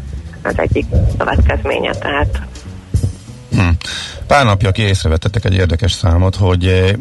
[0.44, 0.86] az egyik
[1.18, 2.42] következménye, tehát
[3.52, 3.70] hm.
[4.28, 6.92] Pár napja ki észrevettetek egy érdekes számot, hogy eh,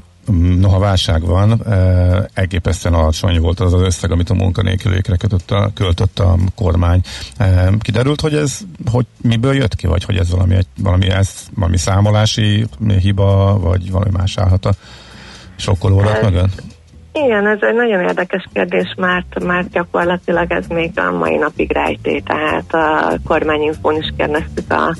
[0.58, 5.70] noha válság van, eh, elképesztően alacsony volt az az összeg, amit a munkanélkülékre kötött a,
[5.74, 7.00] költött a kormány.
[7.36, 8.58] Eh, kiderült, hogy ez
[8.90, 12.66] hogy miből jött ki, vagy hogy ez valami, valami, ez, valami számolási
[13.00, 14.72] hiba, vagy valami más állhat a
[15.56, 16.62] sokkolódat mögött?
[17.12, 22.18] Igen, ez egy nagyon érdekes kérdés, mert, mert gyakorlatilag ez még a mai napig rejté,
[22.18, 24.94] tehát a kormányinfón is kérdeztük a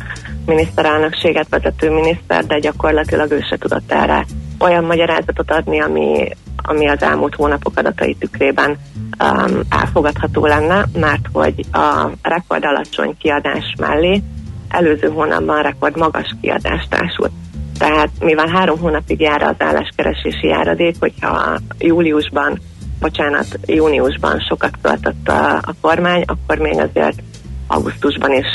[0.46, 4.24] miniszterelnökséget vezető miniszter, de gyakorlatilag ő se tudott erre
[4.58, 11.64] olyan magyarázatot adni, ami, ami az elmúlt hónapok adatai tükrében um, elfogadható lenne, mert hogy
[11.72, 14.22] a rekord alacsony kiadás mellé
[14.68, 17.32] előző hónapban rekord magas kiadást társult.
[17.80, 22.60] Tehát mivel három hónapig jár az álláskeresési járadék, hogyha júliusban,
[23.00, 27.22] bocsánat, júniusban sokat költött a, a kormány, akkor még azért
[27.66, 28.46] augusztusban is,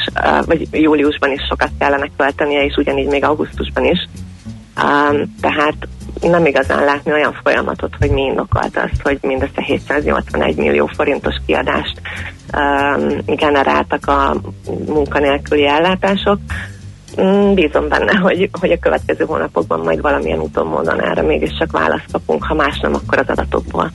[0.45, 4.07] vagy júliusban is sokat kellene költenie, és ugyanígy még augusztusban is.
[5.41, 5.88] Tehát
[6.21, 12.01] nem igazán látni olyan folyamatot, hogy mi indokolt azt, hogy mindössze 781 millió forintos kiadást
[13.26, 14.36] generáltak a
[14.88, 16.39] munkanélküli ellátások.
[17.22, 22.11] Mm, bízom benne, hogy, hogy a következő hónapokban majd valamilyen úton módon erre mégiscsak választ
[22.11, 23.91] kapunk, ha más nem, akkor az adatokból.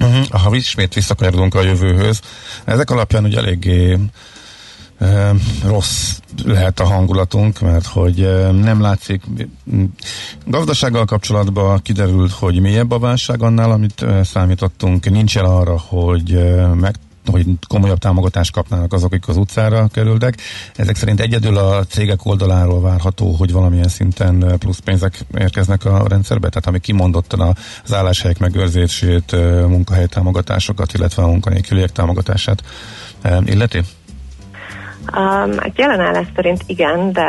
[0.00, 0.42] Uh-huh.
[0.42, 2.20] Ha ismét visszakanyarodunk a jövőhöz,
[2.64, 3.98] ezek alapján ugye eléggé
[5.64, 9.22] rossz lehet a hangulatunk, mert hogy nem látszik.
[10.46, 15.10] Gazdasággal kapcsolatban kiderült, hogy mélyebb a válság annál, amit e, számítottunk.
[15.10, 16.94] Nincs el arra, hogy e, meg
[17.26, 20.40] hogy komolyabb támogatást kapnának azok, akik az utcára kerültek.
[20.76, 26.48] Ezek szerint egyedül a cégek oldaláról várható, hogy valamilyen szinten plusz pénzek érkeznek a rendszerbe,
[26.48, 29.32] tehát ami kimondottan az álláshelyek megőrzését,
[29.66, 32.62] munkahely támogatásokat, illetve a munkanélküliek támogatását
[33.44, 33.82] illeti?
[35.16, 37.28] Um, egy jelenállás szerint igen, de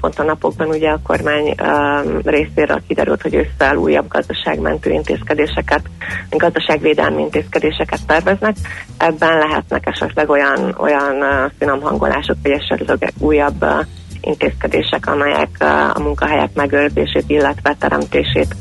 [0.00, 5.82] pont a napokban ugye a kormány um, részéről kiderült, hogy összeáll újabb gazdaságmentő intézkedéseket,
[6.30, 8.56] gazdaságvédelmi intézkedéseket terveznek.
[8.98, 13.86] Ebben lehetnek esetleg olyan, olyan uh, finom hangolások, vagy esetleg újabb uh,
[14.20, 18.56] intézkedések, amelyek uh, a munkahelyek megőrzését, illetve teremtését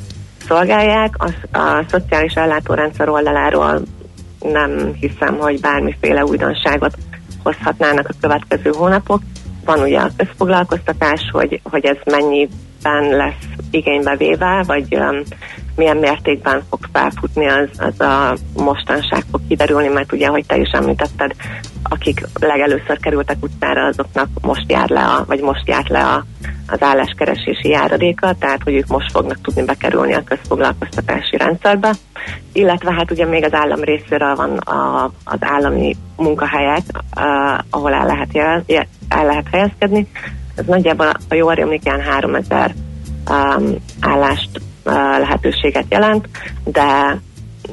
[0.48, 1.14] szolgálják.
[1.18, 3.82] A, a szociális ellátórendszer oldaláról
[4.40, 6.98] nem hiszem, hogy bármiféle újdonságot
[7.44, 9.22] hozhatnának a következő hónapok.
[9.66, 15.22] Van ugye a közfoglalkoztatás, hogy, hogy ez mennyiben lesz igénybe véve, vagy um,
[15.82, 20.70] milyen mértékben fog felfutni, az, az a mostanság fog kiderülni, mert ugye, ahogy te is
[20.72, 21.32] említetted,
[21.84, 26.26] akik legelőször kerültek utcára, azoknak most jár le, a, vagy most járt le a,
[26.68, 31.92] az álláskeresési járadéka, tehát hogy ők most fognak tudni bekerülni a közfoglalkoztatási rendszerbe,
[32.54, 36.84] illetve hát ugye még az állam részéről van a, az állami munkahelyek,
[37.16, 38.64] uh, ahol el lehet, jel,
[39.10, 40.08] el lehet helyezkedni.
[40.56, 42.74] Ez nagyjából, a jól rémlik, ilyen 3000
[43.30, 46.30] um, állást lehetőséget jelent,
[46.64, 47.20] de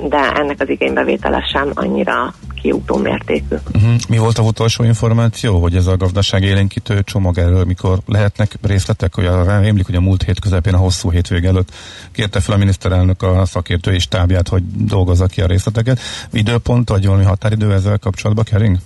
[0.09, 3.57] de ennek az igénybevétele sem annyira kiugró mértékű.
[3.75, 3.95] Uh-huh.
[4.09, 9.15] Mi volt a utolsó információ, hogy ez a gazdaság élénkítő csomag erről, mikor lehetnek részletek,
[9.15, 11.73] hogy arra rémlik, hogy a múlt hét közepén a hosszú hétvég előtt
[12.13, 16.01] kérte fel a miniszterelnök a szakértői stábját, hogy dolgozza ki a részleteket.
[16.33, 18.77] Időpont vagy valami határidő ezzel kapcsolatban kering?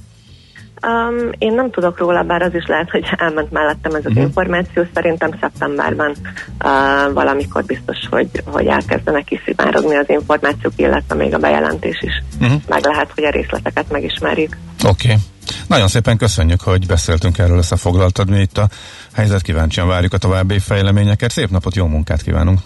[0.86, 4.22] Um, én nem tudok róla, bár az is lehet, hogy elment mellettem ez az uh-huh.
[4.22, 4.84] információ.
[4.94, 12.02] Szerintem szeptemberben uh, valamikor biztos, hogy, hogy elkezdenek kiszivárogni az információk, illetve még a bejelentés
[12.02, 12.22] is.
[12.40, 12.60] Uh-huh.
[12.68, 14.56] Meg lehet, hogy a részleteket megismerjük.
[14.84, 15.08] Oké.
[15.08, 15.20] Okay.
[15.66, 18.30] Nagyon szépen köszönjük, hogy beszéltünk erről, összefoglaltad.
[18.30, 18.68] Mi itt a
[19.14, 21.30] helyzet kíváncsian várjuk a további fejleményeket.
[21.30, 22.60] Szép napot, jó munkát kívánunk!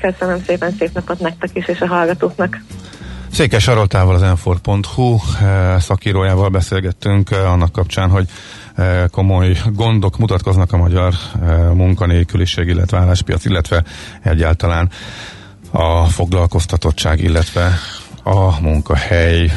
[0.00, 2.58] Köszönöm szépen, szép napot nektek is, és a hallgatóknak!
[3.30, 8.28] Székes Saroltával az enfor.hu eh, szakírójával beszélgettünk eh, annak kapcsán, hogy
[8.74, 11.14] eh, komoly gondok mutatkoznak a magyar
[11.74, 13.84] munkanélküliség, illetve álláspiac, illetve
[14.22, 14.90] egyáltalán
[15.70, 17.78] a foglalkoztatottság, illetve
[18.22, 19.50] a munkahely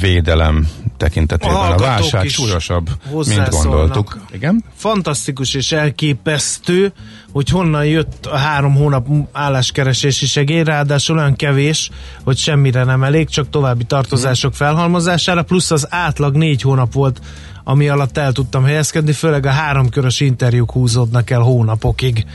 [0.00, 0.68] védelem
[0.98, 1.56] tekintetében.
[1.56, 4.18] A, a válság súlyosabb, mint gondoltuk.
[4.32, 4.64] Igen?
[4.74, 6.92] Fantasztikus és elképesztő,
[7.32, 11.90] hogy honnan jött a három hónap álláskeresési segély, ráadásul olyan kevés,
[12.24, 17.20] hogy semmire nem elég, csak további tartozások felhalmozására, plusz az átlag négy hónap volt,
[17.64, 22.26] ami alatt el tudtam helyezkedni, főleg a háromkörös interjúk húzódnak el hónapokig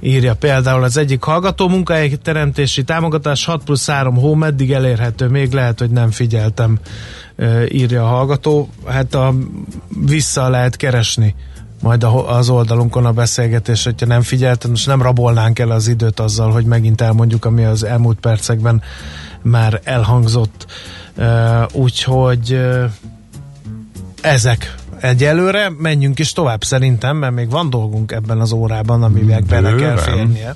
[0.00, 5.52] írja például az egyik hallgató munkahelyi teremtési támogatás 6 plusz 3 hó, meddig elérhető, még
[5.52, 6.78] lehet, hogy nem figyeltem,
[7.68, 8.68] írja a hallgató.
[8.86, 9.34] Hát a,
[10.06, 11.34] vissza lehet keresni
[11.82, 16.50] majd az oldalunkon a beszélgetés, hogyha nem figyeltem, most nem rabolnánk el az időt azzal,
[16.50, 18.82] hogy megint elmondjuk, ami az elmúlt percekben
[19.42, 20.66] már elhangzott.
[21.72, 22.60] Úgyhogy
[24.22, 29.74] ezek egyelőre, menjünk is tovább szerintem, mert még van dolgunk ebben az órában, amivel bele
[29.74, 30.54] kell férnie.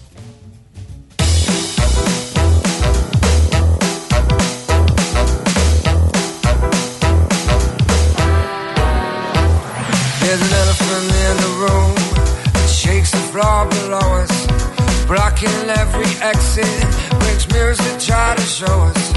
[15.44, 19.12] Blocking every exit, brings mirrors to try to show us.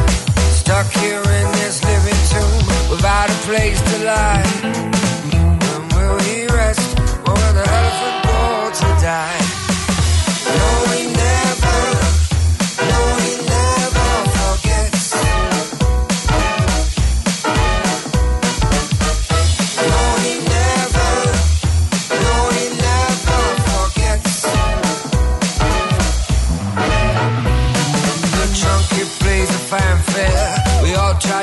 [0.60, 4.44] Stuck here in this living tomb, without a place to lie.
[5.72, 6.98] When will he rest?
[7.00, 9.02] Or will the elephant go to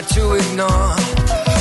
[0.03, 0.97] ignore.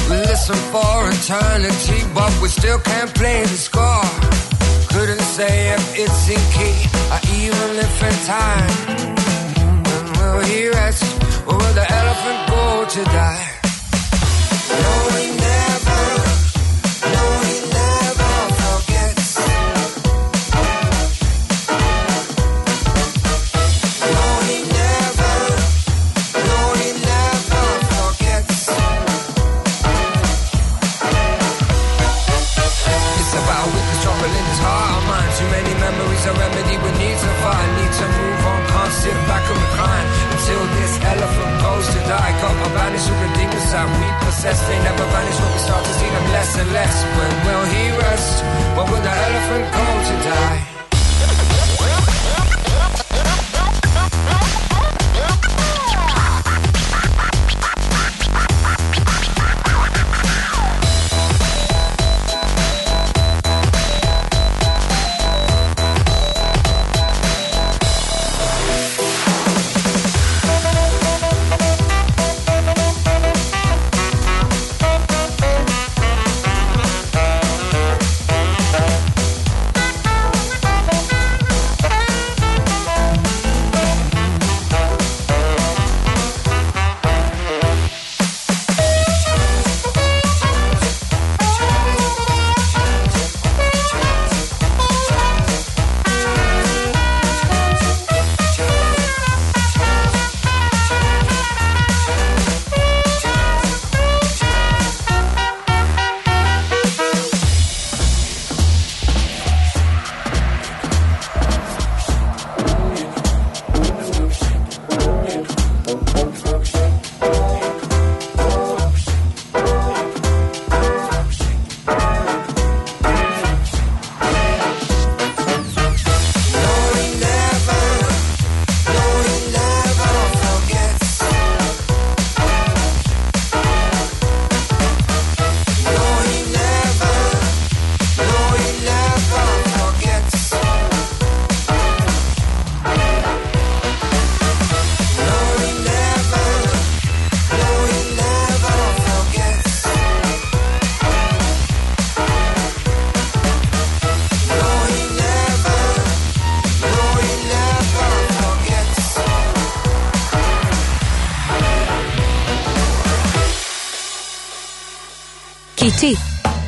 [0.09, 4.09] We listen for eternity, but we still can't play the score.
[4.89, 6.77] Couldn't say if it's in key
[7.13, 8.71] or even if in time.
[9.85, 11.03] When will he rest?
[11.47, 13.49] Or will the elephant go to die?
[14.81, 15.52] No, Kicsi?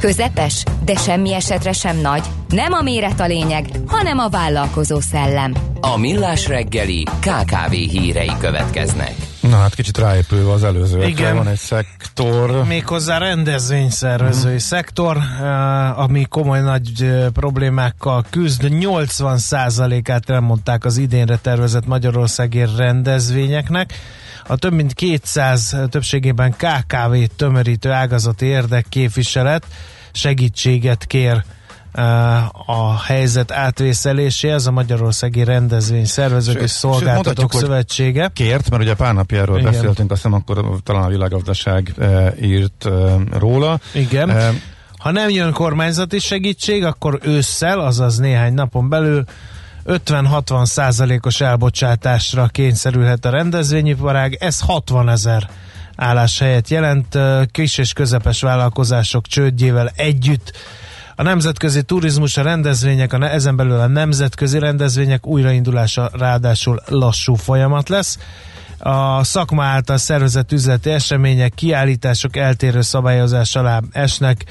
[0.06, 0.64] Közepes?
[0.84, 2.24] De semmi esetre sem nagy.
[2.50, 5.54] Nem a méret a lényeg, hanem a vállalkozó szellem.
[5.82, 9.14] A Millás reggeli KKV hírei következnek.
[9.42, 11.04] Na hát kicsit ráépülve az előző.
[11.04, 11.36] Igen.
[11.36, 12.66] Van egy szektor.
[12.68, 14.58] Méghozzá rendezvényszervezői mm.
[14.58, 18.62] szektor, uh, ami komoly nagy uh, problémákkal küzd.
[18.70, 23.94] 80%-át elmondták az idénre tervezett Magyarországi rendezvényeknek
[24.48, 29.66] A több mint 200 többségében KKV-t tömörítő ágazati érdekképviselet
[30.16, 31.44] segítséget kér
[32.66, 38.30] a helyzet átvészeléséhez a Magyarországi Rendezvény Szervezők és Szolgáltatók Szövetsége.
[38.34, 39.72] Kért, mert ugye pár napjáról Igen.
[39.72, 42.90] beszéltünk, azt hiszem akkor talán a világgazdaság e, írt e,
[43.38, 43.80] róla.
[43.94, 44.30] Igen.
[44.30, 44.52] E,
[44.98, 49.24] ha nem jön kormányzati segítség, akkor ősszel, azaz néhány napon belül
[49.86, 55.50] 50-60 százalékos elbocsátásra kényszerülhet a rendezvényiparág, ez 60 ezer
[55.96, 57.18] álláshelyet jelent,
[57.52, 60.52] kis és közepes vállalkozások csődjével együtt
[61.16, 67.90] a nemzetközi turizmus, a rendezvények, a, ezen belül a nemzetközi rendezvények újraindulása ráadásul lassú folyamat
[67.90, 68.20] lesz.
[68.80, 74.46] A szakma által szervezett üzleti események, kiállítások eltérő szabályozás alá esnek,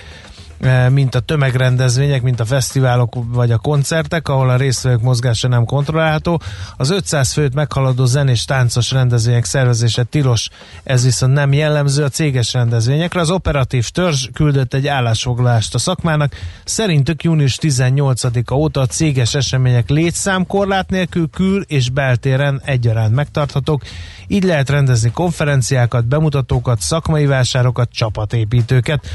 [0.88, 6.40] mint a tömegrendezvények, mint a fesztiválok vagy a koncertek, ahol a résztvevők mozgása nem kontrollálható.
[6.76, 10.48] Az 500 főt meghaladó zenés táncos rendezvények szervezése tilos,
[10.84, 13.20] ez viszont nem jellemző a céges rendezvényekre.
[13.20, 16.34] Az operatív törzs küldött egy állásfoglalást a szakmának.
[16.64, 23.82] Szerintük június 18-a óta a céges események létszámkorlát nélkül kül- és beltéren egyaránt megtarthatók.
[24.26, 29.06] Így lehet rendezni konferenciákat, bemutatókat, szakmai vásárokat, csapatépítőket.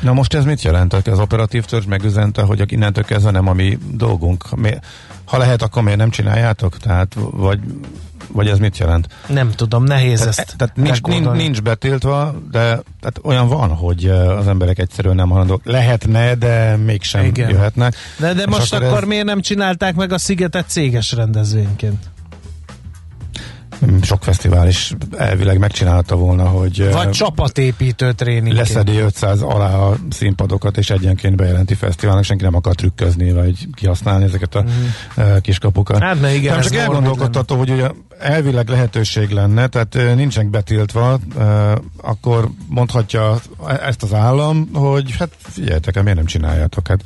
[0.00, 0.92] Na most ez mit jelent?
[0.92, 4.44] Az operatív törzs megüzente, hogy innentől kezdve nem a mi dolgunk.
[5.24, 6.76] Ha lehet, akkor miért nem csináljátok?
[6.76, 7.60] Tehát, vagy,
[8.32, 9.08] vagy ez mit jelent?
[9.26, 12.60] Nem tudom, nehéz tehát, ezt Tehát nincs, nincs, nincs betiltva, de
[13.00, 15.60] tehát olyan van, hogy az emberek egyszerűen nem halandók.
[15.64, 17.50] Lehetne, de mégsem Igen.
[17.50, 17.94] jöhetnek.
[18.18, 19.08] De, de most akkor, akkor ez...
[19.08, 22.10] miért nem csinálták meg a szigetet céges rendezvényként?
[24.02, 28.56] Sok fesztivál is elvileg megcsinálta volna, hogy vagy csapatépítő tréning.
[28.56, 34.24] Leszedi 500 alá a színpadokat, és egyenként bejelenti fesztiválnak, senki nem akar trükközni, vagy kihasználni
[34.24, 35.36] ezeket a mm.
[35.40, 36.02] kiskapukat.
[36.02, 41.18] Hát, mert igen, nem, csak elgondolkodtató, hogy ugye elvileg lehetőség lenne, tehát nincsenek betiltva,
[41.96, 43.40] akkor mondhatja
[43.82, 46.88] ezt az állam, hogy hát figyeljetek, miért nem csináljátok?
[46.88, 47.00] Hát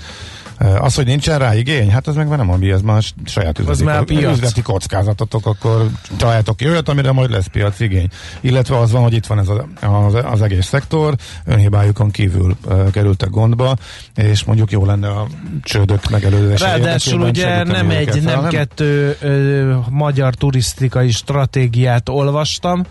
[0.61, 3.59] az, hogy nincsen rá igény, hát az meg már nem a mi, ez már saját
[3.59, 8.09] üzleti, már üzleti kockázatotok, akkor találtok olyat, amire majd lesz piac igény.
[8.41, 11.15] Illetve az van, hogy itt van ez a, az, az egész szektor,
[11.45, 13.77] önhibájukon kívül uh, kerültek gondba,
[14.15, 15.27] és mondjuk jó lenne a
[15.63, 16.65] csődök megelőzése.
[16.65, 22.85] Ráadásul ugye nem egy, nem kettő ö, magyar turisztikai stratégiát olvastam,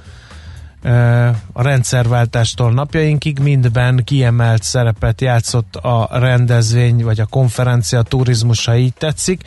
[1.53, 8.75] a rendszerváltástól napjainkig mindben kiemelt szerepet játszott a rendezvény, vagy a konferencia, a turizmus, ha
[8.75, 9.41] így tetszik,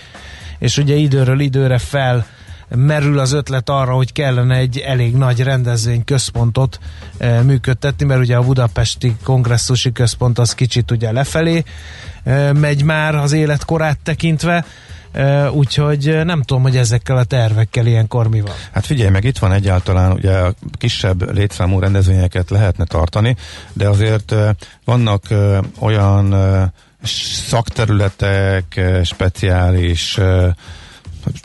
[0.59, 2.27] és ugye időről időre fel
[2.77, 6.79] merül az ötlet arra, hogy kellene egy elég nagy rendezvény központot
[7.19, 11.63] e, működtetni, mert ugye a budapesti kongresszusi központ az kicsit ugye lefelé
[12.25, 14.65] e, megy már az életkorát tekintve,
[15.53, 18.55] úgyhogy nem tudom, hogy ezekkel a tervekkel ilyenkor mi van.
[18.73, 23.37] Hát figyelj meg, itt van egyáltalán, ugye a kisebb létszámú rendezvényeket lehetne tartani,
[23.73, 24.35] de azért
[24.85, 25.23] vannak
[25.79, 26.35] olyan
[27.47, 30.19] szakterületek, speciális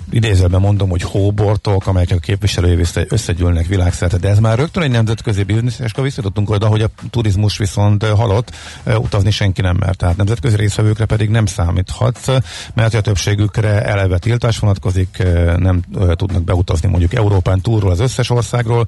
[0.09, 5.43] idézőben mondom, hogy hóbortok, amelyek a képviselői összegyűlnek világszerte, de ez már rögtön egy nemzetközi
[5.43, 8.55] biznisz, és akkor visszatudtunk oda, hogy a turizmus viszont halott,
[8.85, 9.97] utazni senki nem mert.
[9.97, 12.27] Tehát nemzetközi részvevőkre pedig nem számíthatsz,
[12.73, 15.23] mert a többségükre eleve tiltás vonatkozik,
[15.57, 15.81] nem
[16.15, 18.87] tudnak beutazni mondjuk Európán túlról az összes országról,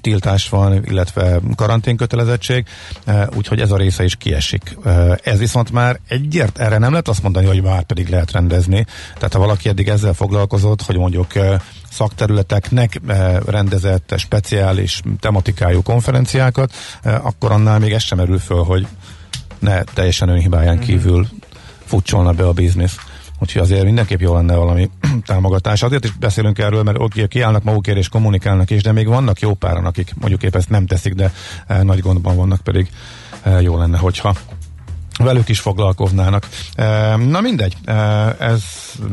[0.00, 2.66] tiltás van, illetve karanténkötelezettség,
[3.36, 4.76] úgyhogy ez a része is kiesik.
[5.22, 8.86] Ez viszont már egyért erre nem lehet azt mondani, hogy már pedig lehet rendezni.
[9.14, 11.32] Tehát ha valaki eddig ezzel foglalkozott, hogy mondjuk
[11.90, 13.00] szakterületeknek
[13.46, 18.86] rendezett speciális tematikájú konferenciákat, akkor annál még ez sem merül föl, hogy
[19.58, 20.84] ne teljesen önhibáján mhm.
[20.84, 21.26] kívül
[21.84, 22.96] futcsolna be a biznisz.
[23.38, 24.90] Úgyhogy azért mindenképp jó lenne valami
[25.26, 25.82] támogatás.
[25.82, 29.54] Azért is beszélünk erről, mert oké, kiállnak magukért és kommunikálnak is, de még vannak jó
[29.54, 31.32] páran, akik mondjuk épp ezt nem teszik, de
[31.82, 32.88] nagy gondban vannak, pedig
[33.60, 34.34] jó lenne, hogyha
[35.18, 36.48] velük is foglalkoznának.
[37.16, 37.76] Na mindegy,
[38.38, 38.62] ez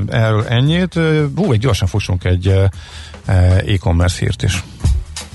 [0.07, 0.93] erről ennyit.
[1.35, 2.53] Hú, egy gyorsan fussunk egy
[3.65, 4.63] e-commerce hírt is.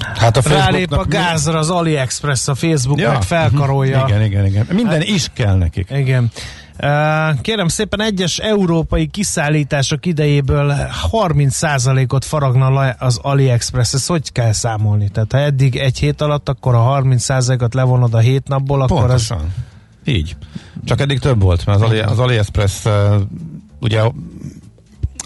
[0.00, 3.12] Hát a Rálép a gázra az AliExpress, a Facebook ja.
[3.12, 4.04] meg felkarolja.
[4.08, 4.66] Igen, igen, igen.
[4.72, 5.90] Minden hát, is kell nekik.
[5.90, 6.30] Igen.
[7.40, 10.74] Kérem szépen, egyes európai kiszállítások idejéből
[11.10, 12.66] 30%-ot faragna
[12.98, 13.94] az AliExpress.
[13.94, 15.08] Ezt hogy kell számolni?
[15.08, 19.38] Tehát ha eddig egy hét alatt, akkor a 30%-ot levonod a hét napból, akkor Pontosan.
[19.38, 19.44] az...
[20.04, 20.36] Így.
[20.84, 22.84] Csak eddig több volt, mert az, Ali, az AliExpress
[23.80, 24.02] ugye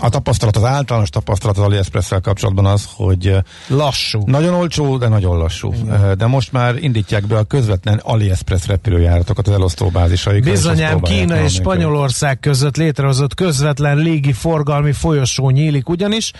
[0.00, 3.36] a tapasztalat, az általános tapasztalat az AliExpress-szel kapcsolatban az, hogy
[3.66, 4.22] lassú.
[4.24, 5.72] Nagyon olcsó, de nagyon lassú.
[5.72, 6.18] Igen.
[6.18, 10.44] De most már indítják be a közvetlen AliExpress repülőjáratokat az elosztóbázisaik.
[10.44, 16.32] Bizonyám Kína és Spanyolország között létrehozott közvetlen légi forgalmi folyosó nyílik ugyanis.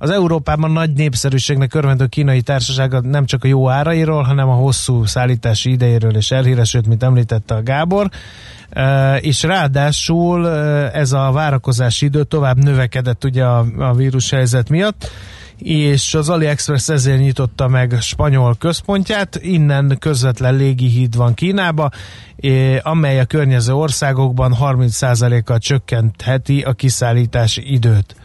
[0.00, 5.04] Az Európában nagy népszerűségnek örvendő kínai társaság nem csak a jó árairól, hanem a hosszú
[5.04, 8.08] szállítási idejéről és elhíresült, mint említette a Gábor
[9.20, 10.48] és ráadásul
[10.90, 15.10] ez a várakozási idő tovább növekedett ugye a, a vírushelyzet miatt,
[15.58, 21.90] és az AliExpress ezért nyitotta meg spanyol központját, innen közvetlen légihíd van Kínába,
[22.82, 28.16] amely a környező országokban 30%-kal csökkentheti a kiszállítási időt.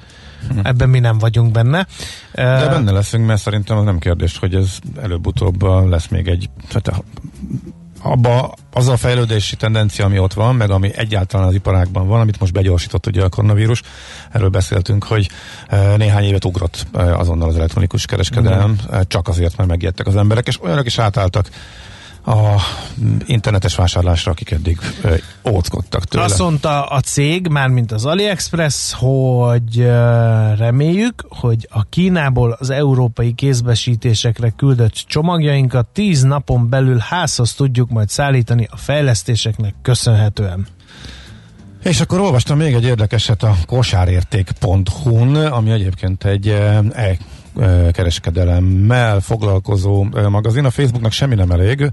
[0.49, 0.59] Hm.
[0.63, 1.87] Ebben mi nem vagyunk benne.
[2.33, 7.03] De benne leszünk, mert szerintem az nem kérdés, hogy ez előbb-utóbb lesz még egy tehát
[8.03, 12.39] abba az a fejlődési tendencia, ami ott van, meg ami egyáltalán az iparákban van, amit
[12.39, 13.81] most begyorsított ugye a koronavírus,
[14.31, 15.29] erről beszéltünk, hogy
[15.67, 18.99] e, néhány évet ugrott e, azonnal az elektronikus kereskedelem, mm.
[19.07, 21.49] csak azért, mert megijedtek az emberek, és olyanok is átálltak
[22.25, 22.55] a
[23.25, 24.79] internetes vásárlásra, akik eddig
[25.49, 26.23] óckodtak tőle.
[26.23, 29.77] Azt mondta a cég, mármint az AliExpress, hogy
[30.57, 38.09] reméljük, hogy a Kínából az európai kézbesítésekre küldött csomagjainkat tíz napon belül házhoz tudjuk majd
[38.09, 40.67] szállítani a fejlesztéseknek köszönhetően.
[41.83, 47.17] És akkor olvastam még egy érdekeset a kosárérték.hu-n, ami egyébként egy e
[47.91, 50.65] kereskedelemmel foglalkozó magazin.
[50.65, 51.89] A Facebooknak semmi nem elég.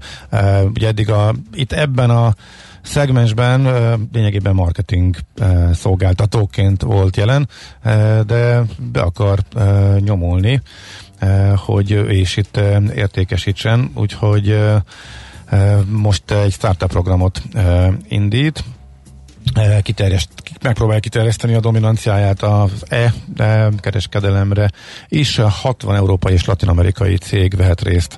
[0.73, 2.33] Ugye eddig a, itt ebben a
[2.81, 3.67] szegmensben
[4.11, 5.15] lényegében marketing
[5.73, 7.49] szolgáltatóként volt jelen,
[8.25, 8.61] de
[8.91, 9.39] be akar
[9.99, 10.61] nyomulni,
[11.55, 12.59] hogy és itt
[12.95, 14.59] értékesítsen, úgyhogy
[15.85, 17.41] most egy startup programot
[18.07, 18.63] indít,
[19.81, 20.29] kiterjeszt,
[20.61, 23.13] megpróbálja kiterjeszteni a dominanciáját az E
[23.79, 24.69] kereskedelemre
[25.07, 25.35] is.
[25.37, 28.17] 60 európai és latin-amerikai cég vehet részt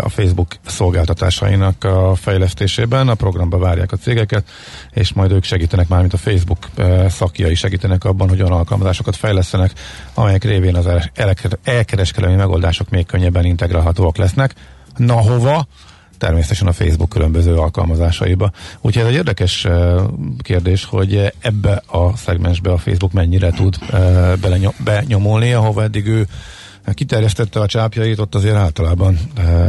[0.00, 3.08] a Facebook szolgáltatásainak a fejlesztésében.
[3.08, 4.44] A programba várják a cégeket,
[4.90, 6.70] és majd ők segítenek már, mint a Facebook
[7.08, 9.72] szakjai segítenek abban, hogy olyan alkalmazásokat fejlesztenek,
[10.14, 11.10] amelyek révén az
[11.64, 14.54] elkereskedelmi megoldások még könnyebben integrálhatóak lesznek.
[14.96, 15.66] Na hova?
[16.18, 18.50] Természetesen a Facebook különböző alkalmazásaiba.
[18.80, 19.66] Úgyhogy ez egy érdekes
[20.38, 23.78] kérdés, hogy ebbe a szegmensbe a Facebook mennyire tud
[24.84, 26.26] benyomolni, ahova eddig ő
[26.92, 29.18] kiterjesztette a csápjait, ott azért általában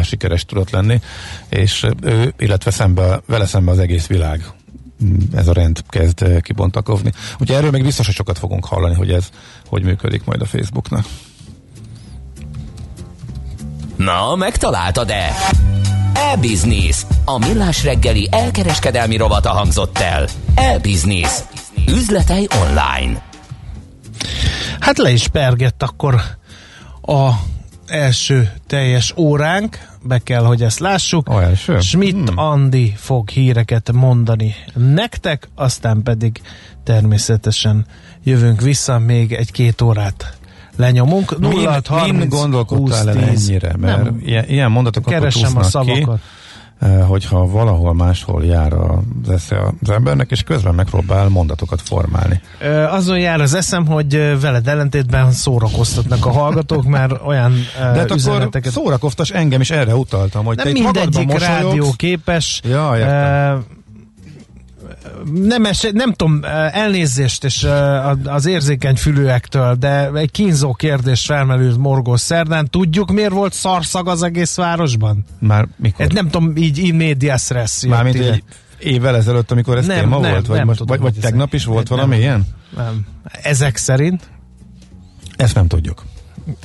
[0.03, 1.01] sikeres tudott lenni,
[1.49, 4.45] és ő, illetve szembe, vele szembe az egész világ
[5.03, 7.11] mm, ez a rend kezd kibontakozni.
[7.31, 9.29] Úgyhogy erről még biztos, hogy sokat fogunk hallani, hogy ez
[9.67, 11.05] hogy működik majd a Facebooknak.
[13.95, 15.31] Na, megtaláltad-e?
[16.15, 17.05] E-Business.
[17.25, 20.27] A millás reggeli elkereskedelmi rovata hangzott el.
[20.55, 21.39] E-Business.
[21.87, 23.21] Üzletei online.
[24.79, 26.21] Hát le is pergett akkor
[27.01, 27.31] a
[27.87, 31.29] első teljes óránk, be kell, hogy ezt lássuk.
[31.29, 31.79] Első?
[31.79, 32.37] Schmidt hmm.
[32.37, 36.41] Andi fog híreket mondani nektek, aztán pedig
[36.83, 37.85] természetesen
[38.23, 40.37] jövünk vissza még egy-két órát
[40.75, 41.39] lenyomunk.
[41.39, 43.75] 0 30, min gondolkodtál el ennyire?
[43.79, 44.21] Mert nem.
[44.25, 46.19] ilyen, ilyen mondatokat Keresem a szavakat.
[46.19, 52.41] Ki, eh, hogyha valahol máshol jár az esze az embernek, és közben megpróbál mondatokat formálni.
[52.89, 58.71] Azon jár az eszem, hogy veled ellentétben szórakoztatnak a hallgatók, mert olyan De hát üzeneteket...
[58.71, 63.83] akkor szórakoztas engem is erre utaltam, hogy nem te mindegyik rádió képes ja, értem
[65.33, 66.39] nem, es, nem tudom,
[66.71, 67.67] elnézést és
[68.25, 72.69] az érzékeny fülőektől, de egy kínzó kérdés felmerült Morgó szerdán.
[72.69, 75.25] Tudjuk, miért volt szarszag az egész városban?
[75.39, 75.99] Már mikor?
[75.99, 77.85] Hát nem tudom, így in medias res.
[77.87, 78.43] Mármint egy
[78.79, 80.47] évvel ezelőtt, amikor ez nem, téma nem, volt?
[80.47, 82.47] Vagy, nem most, tudom, vagy, vagy tegnap is volt valami nem, ilyen?
[82.75, 83.05] Nem.
[83.41, 84.29] Ezek szerint?
[85.35, 86.03] Ezt nem tudjuk.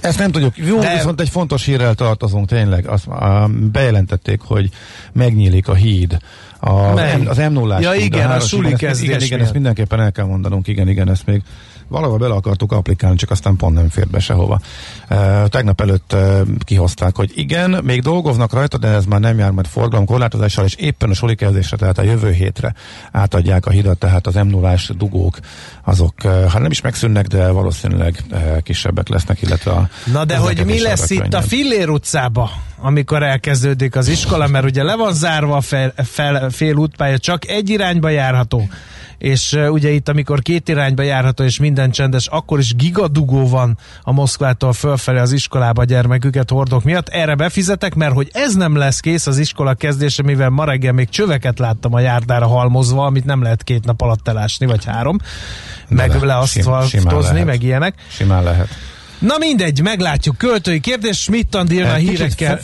[0.00, 0.56] Ezt nem tudjuk.
[0.56, 0.94] Jó, De...
[0.94, 2.88] viszont egy fontos hírrel tartozunk tényleg.
[2.88, 4.70] Azt, uh, bejelentették, hogy
[5.12, 6.18] megnyílik a híd
[6.60, 6.94] a,
[7.28, 9.08] az m 0 Ja igen, a, a suli kezdés.
[9.08, 11.42] Igen, igen, ezt mindenképpen el kell mondanunk, igen, igen, ezt még
[11.90, 14.60] valahol bele akartuk applikálni, csak aztán pont nem fér be sehova.
[15.10, 19.50] Uh, tegnap előtt uh, kihozták, hogy igen, még dolgoznak rajta, de ez már nem jár
[19.50, 22.74] majd forgalomkorlátozással, és éppen a soli kezdésre, tehát a jövő hétre
[23.12, 25.38] átadják a hidat, tehát az m 0 dugók,
[25.84, 30.36] azok uh, hát nem is megszűnnek, de valószínűleg uh, kisebbek lesznek, illetve a Na de
[30.36, 35.12] hogy mi lesz itt a Fillér utcába, amikor elkezdődik az iskola, mert ugye le van
[35.12, 38.68] zárva a fel, fel, fél útpálya, csak egy irányba járható
[39.20, 44.12] és ugye itt, amikor két irányba járható és minden csendes, akkor is gigadugó van a
[44.12, 47.08] Moszkvától fölfelé az iskolába gyermeküket hordók miatt.
[47.08, 51.08] Erre befizetek, mert hogy ez nem lesz kész az iskola kezdése, mivel ma reggel még
[51.08, 55.18] csöveket láttam a járdára halmozva, amit nem lehet két nap alatt elásni, vagy három,
[55.88, 57.94] meg le, leaszfaltozni, meg ilyenek.
[58.08, 58.68] Simán lehet.
[59.20, 60.36] Na mindegy, meglátjuk.
[60.36, 62.60] Költői kérdés, Schmidt Andi a hírekkel.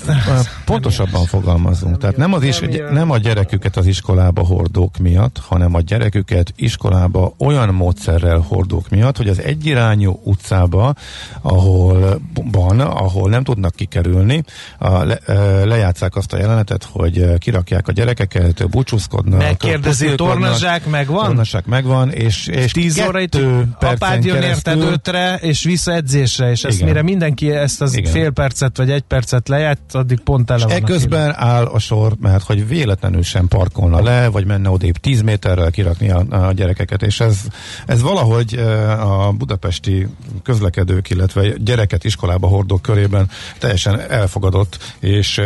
[0.64, 1.98] Pontosabban fogalmazunk.
[1.98, 2.60] Tehát nem, az is,
[2.90, 9.16] nem a gyereküket az iskolába hordók miatt, hanem a gyereküket iskolába olyan módszerrel hordók miatt,
[9.16, 10.94] hogy az egyirányú utcába,
[11.42, 12.20] ahol
[12.50, 14.44] van, ahol nem tudnak kikerülni,
[14.78, 15.18] a, le,
[15.64, 19.40] lejátszák azt a jelenetet, hogy kirakják a gyerekeket, búcsúzkodnak.
[19.40, 21.24] Megkérdezi, tornazsák megvan?
[21.24, 23.38] Tornazsák megvan, és, és tíz óra itt
[23.80, 26.88] apád jön érted ötre, és vissza edzésre percre, és ezt Igen.
[26.88, 28.12] mire mindenki ezt az Igen.
[28.12, 30.72] fél percet vagy egy percet lejárt, addig pont ele van.
[30.72, 35.70] Ekközben áll a sor, mert hogy véletlenül sem parkolna le, vagy menne odébb 10 méterrel
[35.70, 37.40] kirakni a, a gyerekeket, és ez,
[37.86, 38.54] ez valahogy
[39.00, 40.06] a budapesti
[40.42, 43.28] közlekedők, illetve gyereket iskolába hordók körében
[43.58, 45.42] teljesen elfogadott, és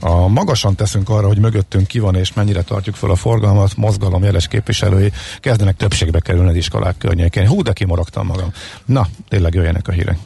[0.00, 4.22] a magasan teszünk arra, hogy mögöttünk ki van, és mennyire tartjuk fel a forgalmat, mozgalom
[4.22, 7.46] jeles képviselői kezdenek többségbe kerülni az iskolák környékén.
[7.46, 8.52] Hú, de kimorogtam magam.
[8.84, 10.18] Na, tényleg jöjjenek a hírek.